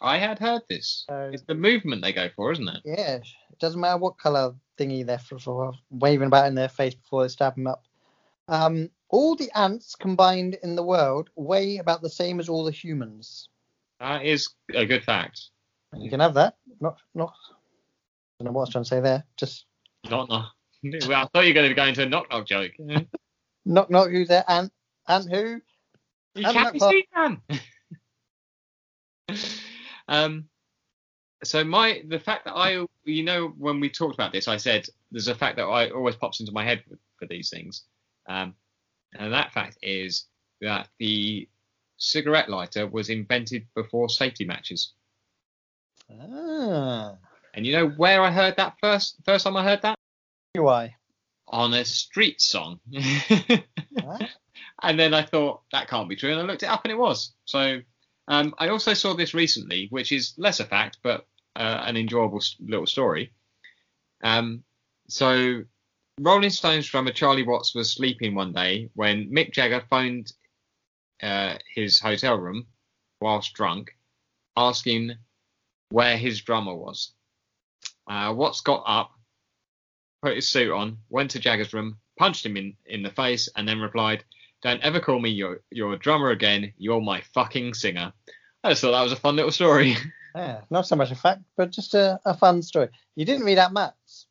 [0.01, 1.06] I had heard this.
[1.10, 2.82] So, It's the movement they go for, isn't it?
[2.86, 6.93] yeah, it doesn't matter what colour thingy they're for, for waving about in their face
[6.95, 7.84] before they stab them up.
[8.47, 12.72] Um, all the ants combined in the world weigh about the same as all the
[12.72, 13.49] humans.
[14.00, 15.41] That is a good fact.
[15.98, 16.56] You can have that.
[16.80, 17.34] Not, not.
[18.39, 19.24] I don't know what I was trying to say there.
[19.38, 19.66] Just
[20.10, 20.46] Not no.
[21.08, 22.74] Well, I thought you were going to go into a knock knock joke.
[23.66, 24.10] Knock, knock.
[24.10, 24.43] Who's there?
[24.48, 24.72] Ant,
[25.08, 25.60] ant who?
[26.36, 27.41] I'm can't be seen, man.
[30.08, 30.46] um.
[31.43, 34.88] So my the fact that I you know when we talked about this I said
[35.12, 37.84] there's a fact that I always pops into my head for, for these things,
[38.28, 38.54] um,
[39.18, 40.26] and that fact is
[40.62, 41.48] that the
[41.98, 44.93] cigarette lighter was invented before safety matches.
[46.12, 47.16] Ah,
[47.54, 49.96] And you know where I heard that first first time I heard that?
[50.56, 50.96] Why?
[51.48, 52.80] On a street song.
[54.84, 56.98] And then I thought that can't be true, and I looked it up, and it
[56.98, 57.34] was.
[57.46, 57.80] So
[58.28, 61.26] um, I also saw this recently, which is less a fact, but
[61.56, 63.32] uh, an enjoyable little story.
[64.24, 64.64] Um,
[65.08, 65.64] so
[66.20, 70.32] Rolling Stones drummer Charlie Watts was sleeping one day when Mick Jagger phoned
[71.22, 72.68] uh, his hotel room
[73.22, 73.95] whilst drunk,
[74.57, 75.13] asking
[75.89, 77.11] where his drummer was.
[78.09, 79.11] Uh, Watts got up,
[80.22, 83.68] put his suit on, went to Jagger's room, punched him in, in the face, and
[83.68, 84.24] then replied,
[84.61, 86.74] Don't ever call me your, your drummer again.
[86.78, 88.13] You're my fucking singer.
[88.63, 89.95] I just thought that was a fun little story.
[90.36, 92.89] Yeah, not so much a fact, but just a, a fun story.
[93.16, 94.26] You didn't read out Matt's.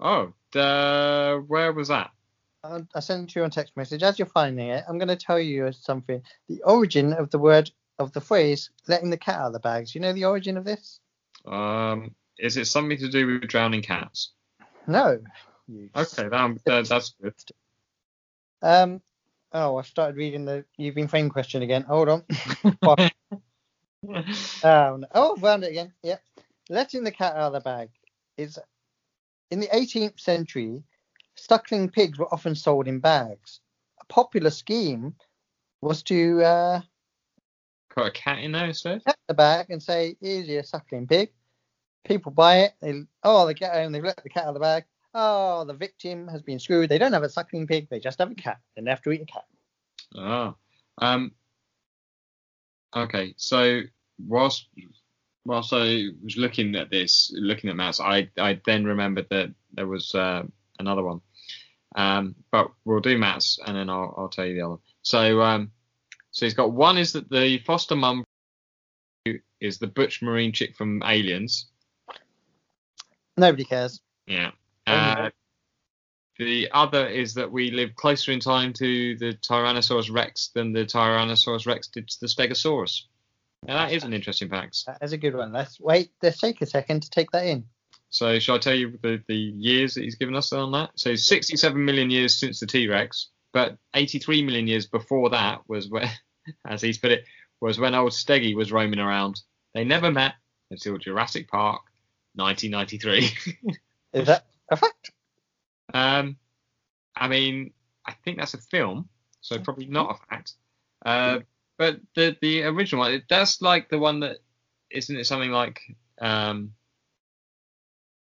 [0.00, 2.10] oh, uh, where was that?
[2.94, 4.02] I sent it to you on text message.
[4.02, 6.22] As you're finding it, I'm going to tell you something.
[6.48, 9.94] The origin of the word of the phrase "letting the cat out of the bags."
[9.94, 11.00] You know the origin of this?
[11.46, 14.32] Um, is it something to do with drowning cats?
[14.86, 15.20] No.
[15.96, 17.34] Okay, that, that, that's good.
[18.62, 19.00] Um.
[19.52, 21.82] Oh, I started reading the "You've been framed" question again.
[21.82, 22.24] Hold on.
[22.82, 22.96] Oh,
[25.02, 25.04] no.
[25.14, 25.92] oh, found it again.
[26.02, 26.22] Yep.
[26.68, 27.90] Letting the cat out of the bag
[28.36, 28.58] is
[29.50, 30.82] in the 18th century.
[31.36, 33.60] Suckling pigs were often sold in bags.
[34.00, 35.14] A popular scheme
[35.80, 36.80] was to uh,
[37.90, 39.04] Put a cat in there instead?
[39.04, 41.30] cut the bag and say, "Here's your suckling pig."
[42.04, 42.74] People buy it.
[42.80, 43.92] They oh, they get home.
[43.92, 44.84] They've let the cat out of the bag.
[45.14, 46.88] Oh, the victim has been screwed.
[46.90, 47.88] They don't have a suckling pig.
[47.88, 48.60] They just have a cat.
[48.74, 49.44] Then they have to eat a cat.
[50.14, 50.54] Oh.
[50.98, 51.32] Um,
[52.94, 53.80] okay, so
[54.18, 54.68] whilst
[55.44, 59.86] whilst I was looking at this, looking at Matt's, I I then remembered that there
[59.86, 60.42] was uh,
[60.78, 61.20] another one.
[61.96, 64.76] Um, but we'll do Matt's and then I'll I'll tell you the other.
[65.02, 65.72] So um,
[66.30, 68.22] so he's got one is that the foster mum
[69.60, 71.66] is the butch marine chick from Aliens.
[73.38, 74.00] Nobody cares.
[74.26, 74.50] Yeah.
[74.86, 75.30] Uh,
[76.38, 80.84] the other is that we live closer in time to the Tyrannosaurus Rex than the
[80.84, 83.02] Tyrannosaurus Rex did to the Stegosaurus.
[83.66, 84.84] Now that is an interesting fact.
[84.86, 85.52] That is a good one.
[85.52, 86.10] Let's wait.
[86.22, 87.64] Let's take a second to take that in.
[88.10, 90.90] So shall I tell you the, the years that he's given us on that?
[90.94, 96.10] So 67 million years since the T-Rex, but 83 million years before that was where,
[96.66, 97.24] as he's put it,
[97.60, 99.40] was when old Steggy was roaming around.
[99.74, 100.34] They never met
[100.70, 101.82] until Jurassic Park,
[102.34, 103.56] 1993.
[104.12, 105.12] Is that a fact?
[105.92, 106.36] Um,
[107.16, 107.72] I mean,
[108.04, 109.08] I think that's a film,
[109.40, 110.54] so probably not a fact.
[111.04, 111.40] Uh,
[111.78, 114.38] but the the original one, that's like the one that
[114.90, 115.80] isn't it something like
[116.20, 116.72] um,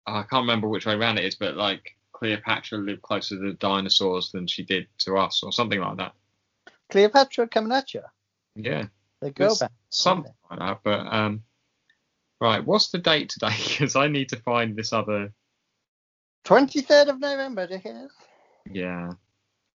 [0.05, 3.53] I can't remember which way around it is, but like Cleopatra lived closer to the
[3.53, 6.13] dinosaurs than she did to us, or something like that.
[6.89, 8.01] Cleopatra coming at you.
[8.55, 8.85] Yeah,
[9.21, 9.57] The girl
[9.89, 10.79] something like that.
[10.83, 11.43] But um,
[12.39, 13.55] right, what's the date today?
[13.67, 15.33] Because I need to find this other.
[16.45, 18.09] 23rd of November, do you hear?
[18.69, 19.11] Yeah.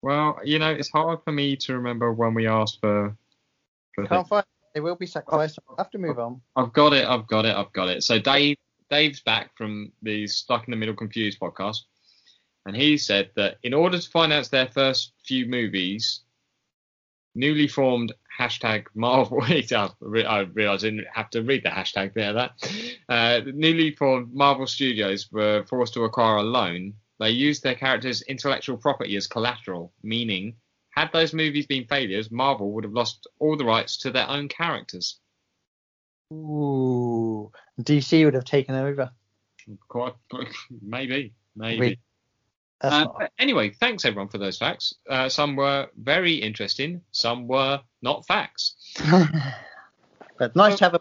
[0.03, 3.16] Well, you know, it's hard for me to remember when we asked for.
[3.95, 4.74] for Can't find it.
[4.74, 5.59] They will be sacrificed.
[5.68, 6.43] I'll have to move on.
[6.55, 7.07] I've got it.
[7.07, 7.57] I've got it.
[7.57, 8.03] I've got it.
[8.03, 8.57] So Dave,
[8.91, 11.82] Dave's back from the Stuck in the Middle Confused podcast,
[12.64, 16.20] and he said that in order to finance their first few movies,
[17.34, 19.43] newly formed hashtag Marvel.
[19.43, 19.53] I
[20.01, 22.32] realised I didn't have to read the hashtag there.
[22.32, 22.53] that.
[23.09, 26.95] Uh, newly formed Marvel Studios were forced to acquire a loan.
[27.18, 30.57] They used their characters' intellectual property as collateral, meaning
[30.91, 34.49] had those movies been failures, Marvel would have lost all the rights to their own
[34.49, 35.20] characters.
[36.33, 37.53] Ooh.
[37.81, 39.11] DC would have taken over.
[39.89, 40.14] Quite,
[40.83, 41.99] maybe, maybe.
[42.81, 43.07] Uh,
[43.39, 44.95] anyway, thanks everyone for those facts.
[45.09, 48.77] Uh, some were very interesting, some were not facts.
[50.39, 51.01] but nice to have a.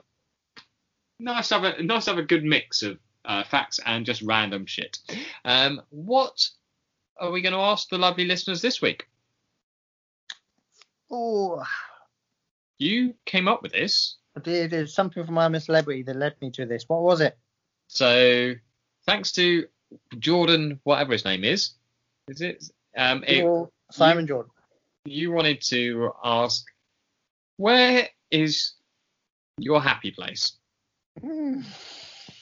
[1.20, 4.22] Nice to have a nice to have a good mix of uh, facts and just
[4.22, 5.00] random shit.
[5.44, 6.50] Um, what
[7.20, 9.08] are we going to ask the lovely listeners this week?
[11.12, 11.62] Ooh.
[12.78, 16.66] You came up with this, There's something from I'm a Celebrity that led me to
[16.66, 16.86] this.
[16.88, 17.38] What was it?
[17.88, 18.54] so
[19.06, 19.66] thanks to
[20.20, 21.72] Jordan, whatever his name is.
[22.28, 22.70] Is it?
[22.98, 23.46] Um, it
[23.92, 24.52] Simon Jordan.
[25.06, 26.66] you wanted to ask,
[27.58, 28.74] where is
[29.58, 30.54] your happy place?
[31.22, 31.62] Hmm.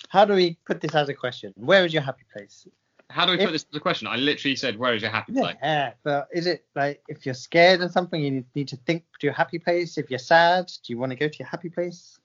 [0.09, 1.53] How do we put this as a question?
[1.55, 2.67] Where is your happy place?
[3.09, 4.07] How do we put this as a question?
[4.07, 5.55] I literally said, where is your happy place?
[5.61, 9.27] Yeah, but is it like if you're scared of something, you need- to think to
[9.27, 9.97] your happy place?
[9.97, 12.17] If you're sad, do you want to go to your happy place?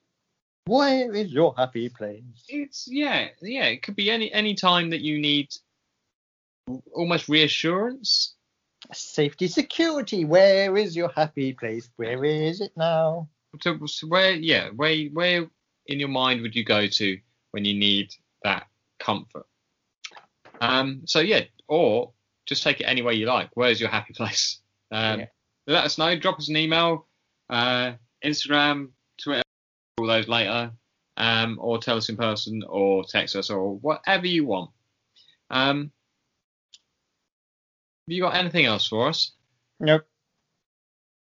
[0.67, 2.23] Where is your happy place?
[2.49, 3.65] It's yeah, yeah.
[3.65, 5.49] It could be any any time that you need
[6.93, 8.35] almost reassurance.
[8.93, 10.25] Safety, security.
[10.25, 11.89] Where is your happy place?
[11.97, 13.29] Where is it now?
[13.61, 15.49] So where yeah, where where
[15.87, 17.19] in your mind would you go to
[17.51, 18.15] when you need
[18.45, 18.69] that
[18.99, 19.47] comfort.
[20.61, 22.13] Um, so yeah, or
[22.47, 23.51] just take it any way you like.
[23.55, 24.59] Where's your happy place?
[24.91, 25.27] Um, Yeah.
[25.67, 26.17] Let us know.
[26.19, 27.07] Drop us an email,
[27.51, 27.93] uh,
[28.25, 28.89] Instagram,
[29.23, 29.43] Twitter,
[29.99, 30.73] all those later,
[31.19, 34.71] um, or tell us in person, or text us, or whatever you want.
[35.51, 35.91] Um,
[38.07, 39.33] have you got anything else for us?
[39.79, 40.07] Nope.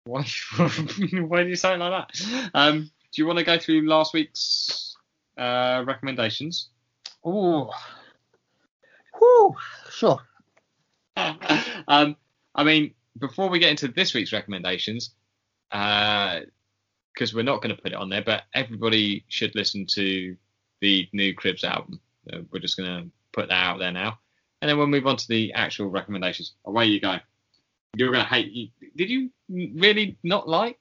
[0.05, 0.25] Why,
[0.57, 2.49] why do you say it like that?
[2.53, 4.95] Um, do you want to go through last week's
[5.37, 6.69] uh, recommendations?
[7.27, 7.69] Ooh.
[9.19, 9.55] Whew.
[9.89, 10.19] Sure.
[11.87, 12.15] um,
[12.55, 15.11] I mean, before we get into this week's recommendations,
[15.69, 20.35] because we're not going to put it on there, but everybody should listen to
[20.81, 21.99] the new Cribs album.
[22.31, 24.19] Uh, we're just going to put that out there now,
[24.61, 26.53] and then we'll move on to the actual recommendations.
[26.65, 27.17] Away you go.
[27.95, 28.51] You're going to hate.
[28.51, 30.77] You, did you really not like?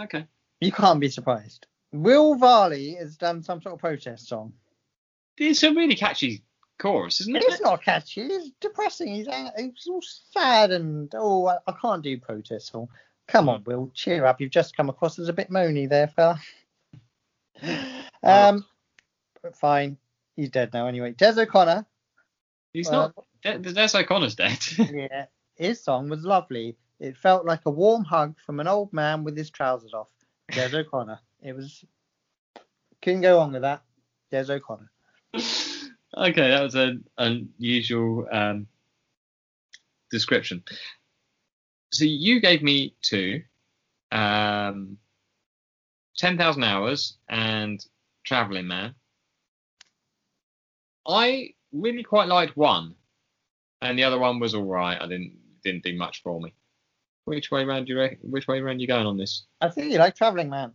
[0.00, 0.26] Okay.
[0.60, 1.66] You can't be surprised.
[1.92, 4.52] Will Varley has done some sort of protest song.
[5.36, 6.42] It's a really catchy
[6.82, 7.44] chorus, isn't it?
[7.46, 8.22] It's not catchy.
[8.22, 9.14] It's depressing.
[9.14, 10.02] He's, he's all
[10.32, 12.88] sad and oh, I, I can't do protest song.
[13.28, 14.40] Come on, Will, cheer up.
[14.40, 16.40] You've just come across as a bit moany there, fella.
[18.24, 18.64] Um,
[19.42, 19.96] but fine.
[20.36, 21.10] He's dead now anyway.
[21.10, 21.84] Des O'Connor.
[22.72, 23.12] He's well,
[23.42, 23.62] not.
[23.62, 24.64] Des Des O'Connor's dead.
[24.78, 25.24] yeah,
[25.56, 26.76] his song was lovely.
[27.00, 30.06] It felt like a warm hug from an old man with his trousers off.
[30.52, 31.18] Des O'Connor.
[31.42, 31.84] It was.
[33.00, 33.82] Couldn't go wrong with that.
[34.30, 34.91] Des O'Connor.
[36.16, 38.66] Okay, that was an unusual um,
[40.10, 40.62] description.
[41.92, 43.42] So you gave me two,
[44.10, 44.98] um,
[46.18, 47.84] 10,000 hours and
[48.24, 48.94] Traveling Man.
[51.06, 52.94] I really quite liked one,
[53.80, 55.00] and the other one was all right.
[55.00, 56.54] I didn't didn't do much for me.
[57.24, 59.44] Which way round you re- Which way round you going on this?
[59.60, 60.72] I think you like Traveling Man.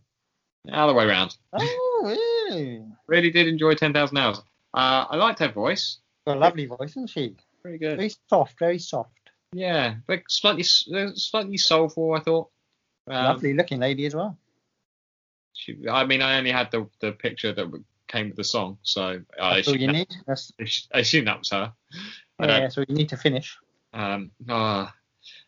[0.64, 1.36] The other way round.
[1.52, 2.00] Oh,
[2.50, 2.84] really?
[3.06, 4.42] Really did enjoy 10,000 hours.
[4.74, 5.98] Uh, I liked her voice.
[6.26, 7.36] Got a lovely voice, isn't she?
[7.62, 7.96] Very good.
[7.96, 9.12] Very soft, very soft.
[9.52, 10.64] Yeah, but slightly
[10.94, 12.50] uh, slightly soulful, I thought.
[13.06, 14.36] Um, lovely looking lady as well.
[15.54, 19.20] She, I mean, I only had the the picture that came with the song, so
[19.40, 20.16] I That's all assume, you that, need.
[20.26, 20.52] That's,
[20.92, 21.72] I assume that was her.
[22.40, 23.56] Yeah, don't- you need to finish.
[23.92, 24.94] Um, ah.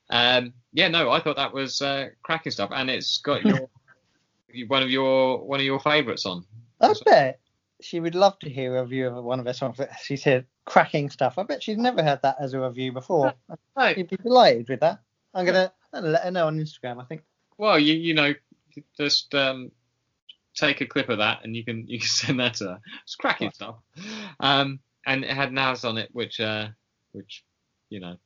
[0.09, 3.69] um, yeah, no, I thought that was uh, cracking stuff, and it's got your
[4.67, 6.45] one of your one of your favourites on.
[6.81, 7.41] I bet
[7.83, 9.79] she would love to hear a review of one of her songs.
[10.03, 11.39] She said cracking stuff.
[11.39, 13.35] I bet she's never heard that as a review before.
[13.77, 15.01] No, She'd be delighted with that.
[15.35, 17.01] I'm gonna, let her know on Instagram.
[17.01, 17.23] I think.
[17.57, 18.35] well, you you know,
[18.97, 19.71] just um,
[20.55, 22.81] take a clip of that, and you can you can send that to her.
[23.05, 23.77] It's cracking stuff.
[24.39, 26.69] Um, and it had Naz on it, which uh,
[27.13, 27.45] which
[27.89, 28.17] you know,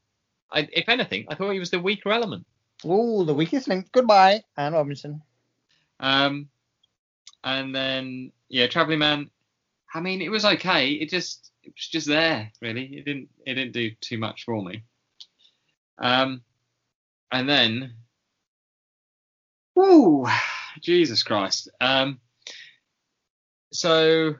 [0.50, 2.46] I, if anything, I thought he was the weaker element.
[2.84, 3.90] Oh, the weakest link.
[3.92, 5.22] Goodbye, Anne Robinson.
[6.00, 6.48] Um,
[7.42, 9.30] and then yeah, Traveling Man.
[9.94, 10.90] I mean, it was okay.
[10.90, 12.84] It just it was just there, really.
[12.84, 14.82] It didn't it didn't do too much for me.
[15.98, 16.42] Um,
[17.30, 17.94] and then,
[19.76, 20.26] whoo,
[20.80, 21.70] Jesus Christ.
[21.80, 22.18] Um,
[23.72, 24.34] so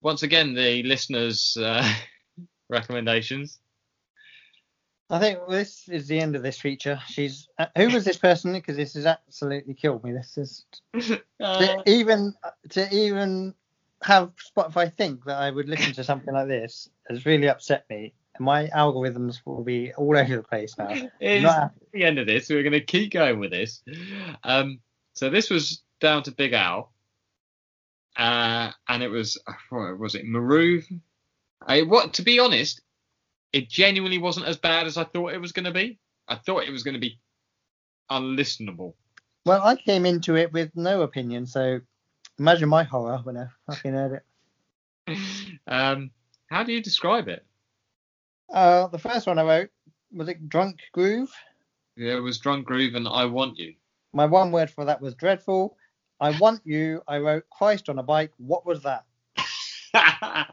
[0.00, 1.92] once again, the listeners' uh,
[2.68, 3.58] recommendations.
[5.08, 7.00] I think this is the end of this feature.
[7.08, 8.52] She's uh, who was this person?
[8.52, 10.12] Because this has absolutely killed me.
[10.12, 10.64] This is
[11.38, 12.32] Uh, to even
[12.70, 13.54] to even
[14.06, 18.14] have Spotify think that I would listen to something like this has really upset me.
[18.38, 20.94] My algorithms will be all over the place now.
[21.20, 22.48] It's Not- the end of this.
[22.48, 23.82] We're going to keep going with this.
[24.44, 24.78] Um,
[25.14, 26.92] so this was down to Big Al,
[28.16, 31.02] uh, and it was uh, what was it Maroon?
[31.66, 32.80] I, what to be honest,
[33.52, 35.98] it genuinely wasn't as bad as I thought it was going to be.
[36.28, 37.18] I thought it was going to be
[38.10, 38.94] unlistenable.
[39.44, 41.80] Well, I came into it with no opinion, so
[42.38, 44.22] imagine my horror when I fucking heard
[45.08, 45.18] it.
[45.66, 46.10] um,
[46.50, 47.44] how do you describe it?
[48.52, 49.70] Uh, the first one I wrote
[50.12, 51.32] was it Drunk Groove.
[51.96, 53.74] Yeah, it was Drunk Groove and I Want You.
[54.12, 55.76] My one word for that was dreadful.
[56.20, 57.02] I want you.
[57.08, 58.32] I wrote Christ on a bike.
[58.38, 59.04] What was that?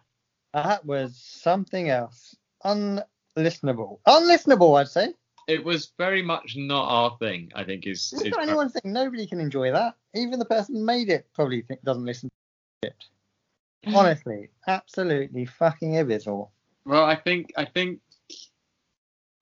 [0.54, 2.36] That was something else.
[2.64, 4.00] Unlistenable.
[4.08, 5.14] Unlistenable, I'd say.
[5.48, 7.52] it was very much not our thing.
[7.56, 8.14] I think is.
[8.14, 8.94] It's is not anyone's thing.
[8.94, 9.96] Nobody can enjoy that.
[10.16, 12.30] Even the person who made it probably think, doesn't listen
[12.82, 12.96] to it.
[13.88, 13.96] Mm.
[13.96, 16.52] Honestly, absolutely fucking abysmal.
[16.86, 18.00] Well, I think I think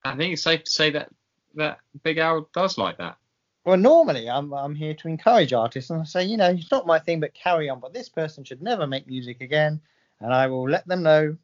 [0.03, 1.09] I think it's safe to say that
[1.55, 3.17] that Big Al does like that.
[3.65, 6.99] Well, normally I'm I'm here to encourage artists and say, you know, it's not my
[6.99, 7.80] thing, but carry on.
[7.80, 9.82] But this person should never make music again,
[10.19, 11.38] and I will let them know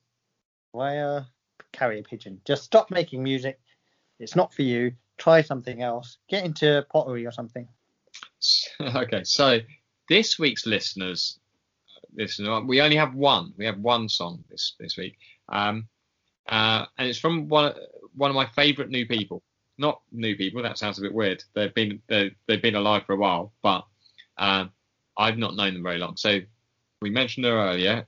[0.71, 1.25] Why uh, via
[1.73, 2.41] carrier pigeon.
[2.45, 3.59] Just stop making music.
[4.19, 4.93] It's not for you.
[5.17, 6.17] Try something else.
[6.28, 7.67] Get into pottery or something.
[8.82, 9.60] okay, so
[10.10, 11.40] this week's listeners
[12.16, 12.62] listener.
[12.62, 13.54] We only have one.
[13.58, 15.18] We have one song this this week,
[15.50, 15.88] um,
[16.50, 17.74] uh, and it's from one
[18.16, 19.44] one of my favourite new people.
[19.78, 20.64] Not new people.
[20.64, 21.44] That sounds a bit weird.
[21.54, 23.86] They've been they've, they've been alive for a while, but
[24.38, 24.72] um,
[25.18, 26.18] I've not known them very long.
[26.18, 26.40] So
[27.02, 28.08] we mentioned her earlier.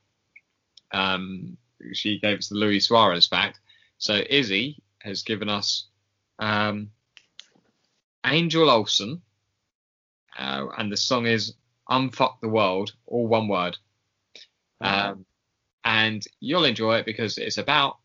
[0.91, 1.57] Um,
[1.93, 3.59] she gave us the Luis Suarez fact.
[3.99, 5.85] So Izzy has given us
[6.39, 6.89] um,
[8.25, 9.21] Angel Olsen,
[10.39, 11.53] uh, and the song is
[11.89, 13.77] "Unfucktheworld," all one word.
[14.81, 15.25] Um,
[15.83, 17.97] and you'll enjoy it because it's about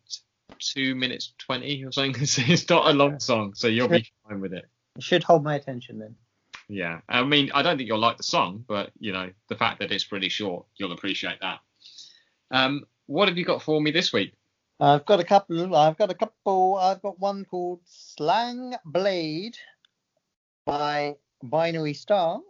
[0.59, 2.20] two minutes twenty or something.
[2.22, 4.66] it's not a long song, so you'll be fine with it.
[4.97, 6.16] It should hold my attention then.
[6.68, 9.80] Yeah, I mean, I don't think you'll like the song, but you know, the fact
[9.80, 11.61] that it's pretty short, you'll appreciate that.
[12.51, 14.32] Um, what have you got for me this week?
[14.80, 15.74] I've got a couple.
[15.76, 16.76] I've got a couple.
[16.76, 19.57] I've got one called Slang Blade
[20.64, 22.40] by Binary Star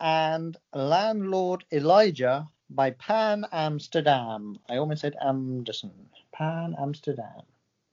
[0.00, 4.58] and Landlord Elijah by Pan Amsterdam.
[4.70, 5.90] I almost said Anderson.
[6.32, 7.42] Pan Amsterdam.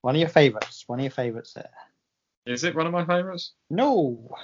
[0.01, 0.83] One of your favorites.
[0.87, 1.69] One of your favorites there.
[2.45, 3.53] Is it one of my favorites?
[3.71, 4.35] No.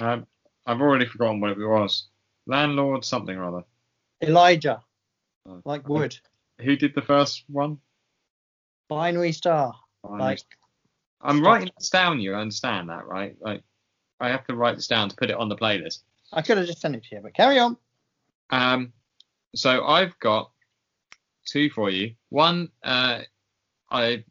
[0.00, 0.26] Um,
[0.66, 2.08] I've already forgotten what it was.
[2.46, 3.64] Landlord something or other.
[4.20, 4.82] Elijah.
[5.48, 5.62] Oh.
[5.64, 6.16] Like wood.
[6.60, 7.78] Who did the first one?
[8.88, 9.76] Binary Star.
[10.02, 10.40] Binary Like
[11.22, 12.20] I'm writing this down.
[12.20, 13.36] You understand that, right?
[13.40, 13.62] Like,
[14.20, 16.00] I have to write this down to put it on the playlist.
[16.32, 17.76] I could have just sent it to you, but carry on.
[18.50, 18.92] Um,
[19.54, 20.50] so I've got
[21.44, 22.14] two for you.
[22.28, 23.20] One, uh,
[23.90, 24.24] I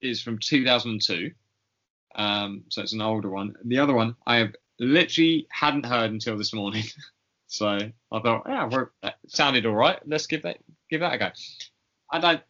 [0.00, 1.30] is from 2002.
[2.14, 3.54] Um, so it's an older one.
[3.64, 6.84] The other one I have literally hadn't heard until this morning.
[7.46, 8.68] so I thought, yeah,
[9.02, 9.98] that sounded all right.
[10.06, 10.58] Let's give that
[10.90, 11.30] give that a go.
[12.10, 12.42] I don't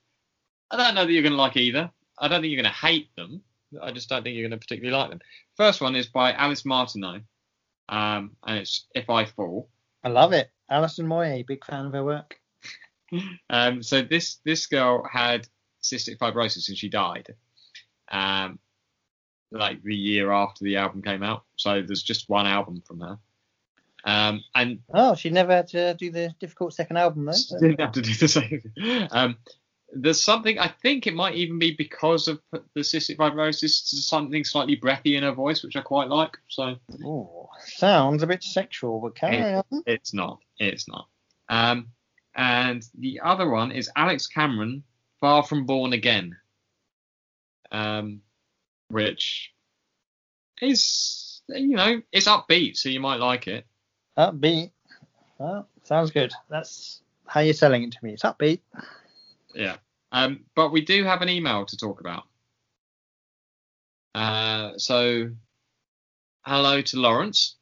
[0.70, 1.90] I don't know that you're going to like either.
[2.18, 3.42] I don't think you're going to hate them.
[3.80, 5.20] I just don't think you're going to particularly like them.
[5.56, 7.20] First one is by Alice Martineau,
[7.88, 9.68] um, and it's If I Fall.
[10.04, 10.50] I love it.
[10.70, 12.38] Alison Moyet, big fan of her work.
[13.50, 15.46] Um, so this this girl had
[15.82, 17.34] cystic fibrosis and she died,
[18.10, 18.58] um,
[19.50, 21.44] like the year after the album came out.
[21.56, 23.18] So there's just one album from her,
[24.04, 27.32] um, and Oh, she never had to do the difficult second album though.
[27.36, 28.72] she didn't have to do the same.
[29.10, 29.36] Um,
[29.95, 34.74] there's something I think it might even be because of the cystic fibrosis, something slightly
[34.76, 36.36] breathy in her voice, which I quite like.
[36.49, 39.82] So Oh, sounds a bit sexual, but carry on.
[39.86, 40.38] It's not.
[40.59, 41.09] It's not.
[41.49, 41.88] Um,
[42.34, 44.82] and the other one is Alex Cameron,
[45.20, 46.36] Far From Born Again,
[47.70, 48.22] um,
[48.88, 49.53] which
[50.61, 53.66] is, you know, it's upbeat, so you might like it.
[54.16, 54.70] Upbeat.
[55.38, 56.32] Well, sounds good.
[56.49, 58.12] That's how you're selling it to me.
[58.14, 58.61] It's upbeat.
[59.55, 59.76] Yeah.
[60.11, 62.24] Um, but we do have an email to talk about.
[64.14, 65.30] Uh, so,
[66.42, 67.57] hello to Lawrence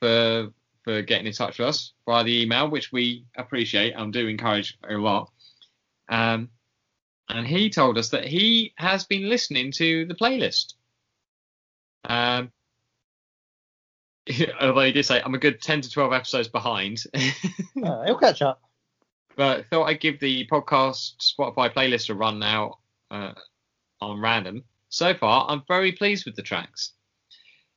[0.00, 0.52] for
[0.84, 4.76] for getting in touch with us via the email, which we appreciate and do encourage
[4.88, 5.30] a lot.
[6.08, 6.48] Um,
[7.28, 10.74] and he told us that he has been listening to the playlist.
[12.04, 12.50] Um,
[14.60, 17.04] although he did say I'm a good 10 to 12 episodes behind.
[17.82, 18.62] Uh, it'll catch up.
[19.36, 22.78] But thought I'd give the podcast Spotify playlist a run now
[23.10, 23.32] uh,
[24.00, 24.64] on random.
[24.88, 26.92] So far, I'm very pleased with the tracks.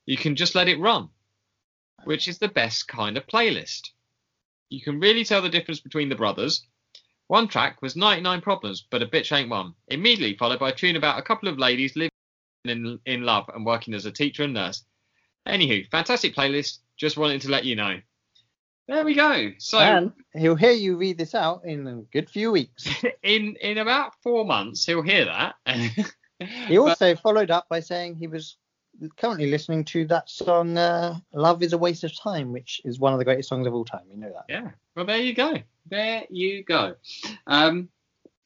[0.05, 1.09] You can just let it run,
[2.03, 3.81] which is the best kind of playlist.
[4.69, 6.65] You can really tell the difference between the brothers.
[7.27, 9.73] One track was 99 Problems, but a bitch ain't one.
[9.87, 12.11] Immediately followed by a tune about a couple of ladies living
[12.65, 14.83] in, in love and working as a teacher and nurse.
[15.47, 16.79] Anywho, fantastic playlist.
[16.97, 17.99] Just wanted to let you know.
[18.87, 19.51] There we go.
[19.57, 22.87] So and he'll hear you read this out in a good few weeks.
[23.23, 25.55] in in about four months he'll hear that.
[26.67, 28.57] He also followed up by saying he was
[29.17, 33.13] currently listening to that song uh, "Love Is a Waste of Time," which is one
[33.13, 34.03] of the greatest songs of all time.
[34.09, 34.45] You know that.
[34.49, 34.71] yeah.
[34.95, 35.55] Well, there you go.
[35.89, 36.95] There you go.
[37.47, 37.89] Um,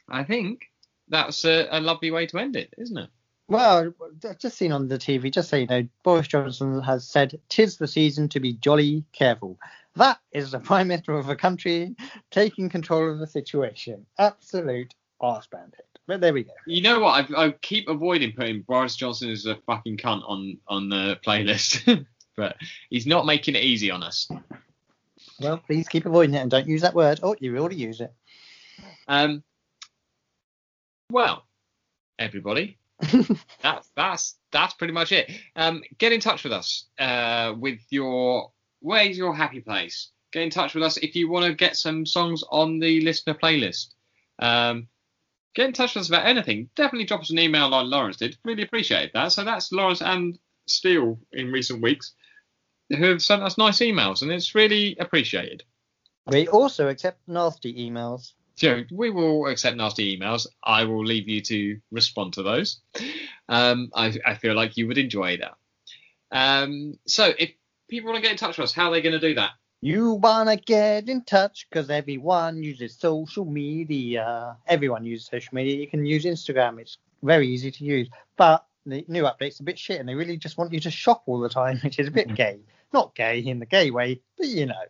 [0.07, 0.65] I think
[1.07, 3.09] that's a, a lovely way to end it, isn't it?
[3.47, 3.91] Well,
[4.23, 7.77] I've just seen on the TV, just so you know, Boris Johnson has said, "Tis
[7.77, 9.57] the season to be jolly careful."
[9.99, 11.93] That is the prime minister of a country
[12.31, 14.05] taking control of the situation.
[14.17, 15.85] Absolute arse bandit.
[16.07, 16.53] But there we go.
[16.65, 17.29] You know what?
[17.35, 22.05] I, I keep avoiding putting Boris Johnson as a fucking cunt on on the playlist,
[22.37, 22.55] but
[22.89, 24.29] he's not making it easy on us.
[25.41, 27.19] Well, please keep avoiding it and don't use that word.
[27.21, 28.13] Oh, you already use it.
[29.09, 29.43] Um,
[31.11, 31.43] well,
[32.17, 32.77] everybody,
[33.61, 35.29] that's that's that's pretty much it.
[35.57, 40.09] Um, get in touch with us uh, with your where's your happy place.
[40.31, 43.33] Get in touch with us if you want to get some songs on the listener
[43.33, 43.93] playlist.
[44.37, 44.87] Um,
[45.55, 46.69] get in touch with us about anything.
[46.75, 48.37] Definitely drop us an email like Lawrence did.
[48.45, 49.31] Really appreciate that.
[49.31, 52.13] So that's Lawrence and Steele in recent weeks
[52.89, 55.63] who have sent us nice emails, and it's really appreciated.
[56.27, 58.33] We also accept nasty emails.
[58.55, 60.47] So we will accept nasty emails.
[60.63, 62.81] I will leave you to respond to those.
[63.47, 65.55] Um, I, I feel like you would enjoy that.
[66.31, 67.51] Um, so if
[67.89, 69.51] people want to get in touch with us, how are they going to do that?
[69.81, 74.57] You wanna get in touch because everyone uses social media.
[74.67, 75.77] Everyone uses social media.
[75.77, 76.79] You can use Instagram.
[76.79, 78.09] It's very easy to use.
[78.35, 81.23] But the new update's a bit shit, and they really just want you to shop
[81.27, 82.59] all the time, which is a bit gay.
[82.91, 84.83] Not gay in the gay way, but you know.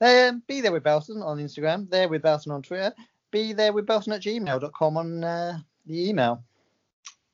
[0.00, 1.90] Um, be there with Belson on Instagram.
[1.90, 2.94] There with Belson on Twitter.
[3.32, 6.44] Be there with Belson at gmail.com on uh, the email.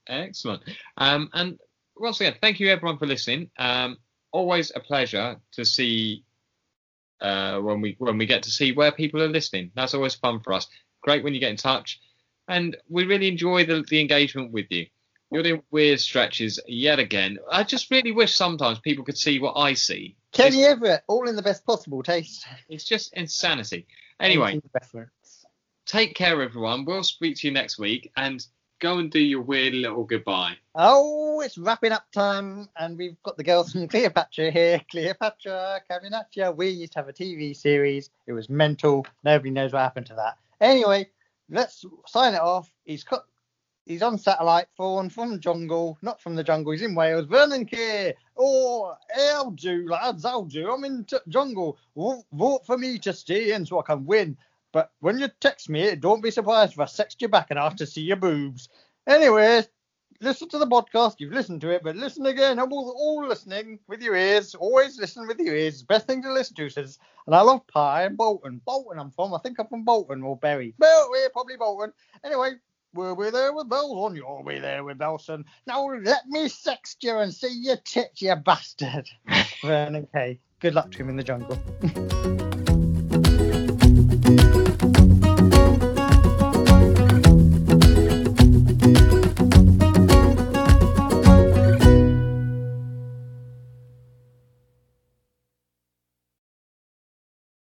[0.06, 0.62] Excellent.
[0.96, 1.58] Um, and
[1.96, 3.50] once again, thank you everyone for listening.
[3.58, 3.98] Um,
[4.32, 6.24] always a pleasure to see
[7.20, 9.70] uh, when we when we get to see where people are listening.
[9.74, 10.66] That's always fun for us.
[11.02, 12.00] Great when you get in touch,
[12.48, 14.86] and we really enjoy the, the engagement with you.
[15.30, 17.38] You're doing weird stretches yet again.
[17.50, 20.16] I just really wish sometimes people could see what I see.
[20.32, 22.46] Kenny it's, Everett, all in the best possible taste.
[22.68, 23.86] It's just insanity.
[24.20, 24.60] Anyway,
[25.86, 26.84] take care, everyone.
[26.84, 28.44] We'll speak to you next week, and
[28.82, 30.56] go and do your weird little goodbye.
[30.74, 34.80] Oh, it's wrapping up time, and we've got the girls from Cleopatra here.
[34.90, 36.54] Cleopatra, Caminaccia.
[36.54, 38.10] We used to have a TV series.
[38.26, 39.06] It was mental.
[39.24, 40.36] Nobody knows what happened to that.
[40.60, 41.08] Anyway,
[41.48, 42.70] let's sign it off.
[42.84, 43.24] He's cut.
[43.86, 46.72] He's on satellite phone from jungle, not from the jungle.
[46.72, 47.26] He's in Wales.
[47.26, 48.14] Vernon Kay.
[48.36, 50.24] Oh, I'll do, lads.
[50.24, 50.70] I'll do.
[50.72, 51.78] I'm in t- jungle.
[51.96, 54.36] Vote for me to stay in so I can win.
[54.72, 57.76] But when you text me, don't be surprised if I sext you back and ask
[57.76, 58.68] to see your boobs.
[59.06, 59.64] Anyway,
[60.20, 61.16] listen to the podcast.
[61.18, 62.58] You've listened to it, but listen again.
[62.58, 64.54] I'm all, all listening with your ears.
[64.54, 65.82] Always listen with your ears.
[65.82, 66.98] Best thing to listen to says.
[67.26, 68.60] And I love pie and Bolton.
[68.64, 69.34] Bolton, I'm from.
[69.34, 70.74] I think I'm from Bolton or Bury.
[70.78, 71.92] Well, we're probably Bolton.
[72.24, 72.52] Anyway,
[72.94, 74.16] we'll be there with bells on.
[74.16, 75.44] You'll be there with Belson.
[75.66, 79.08] Now let me sext you and see your tits, you bastard.
[79.62, 80.38] Vernon Kay.
[80.60, 81.60] Good luck to him in the jungle.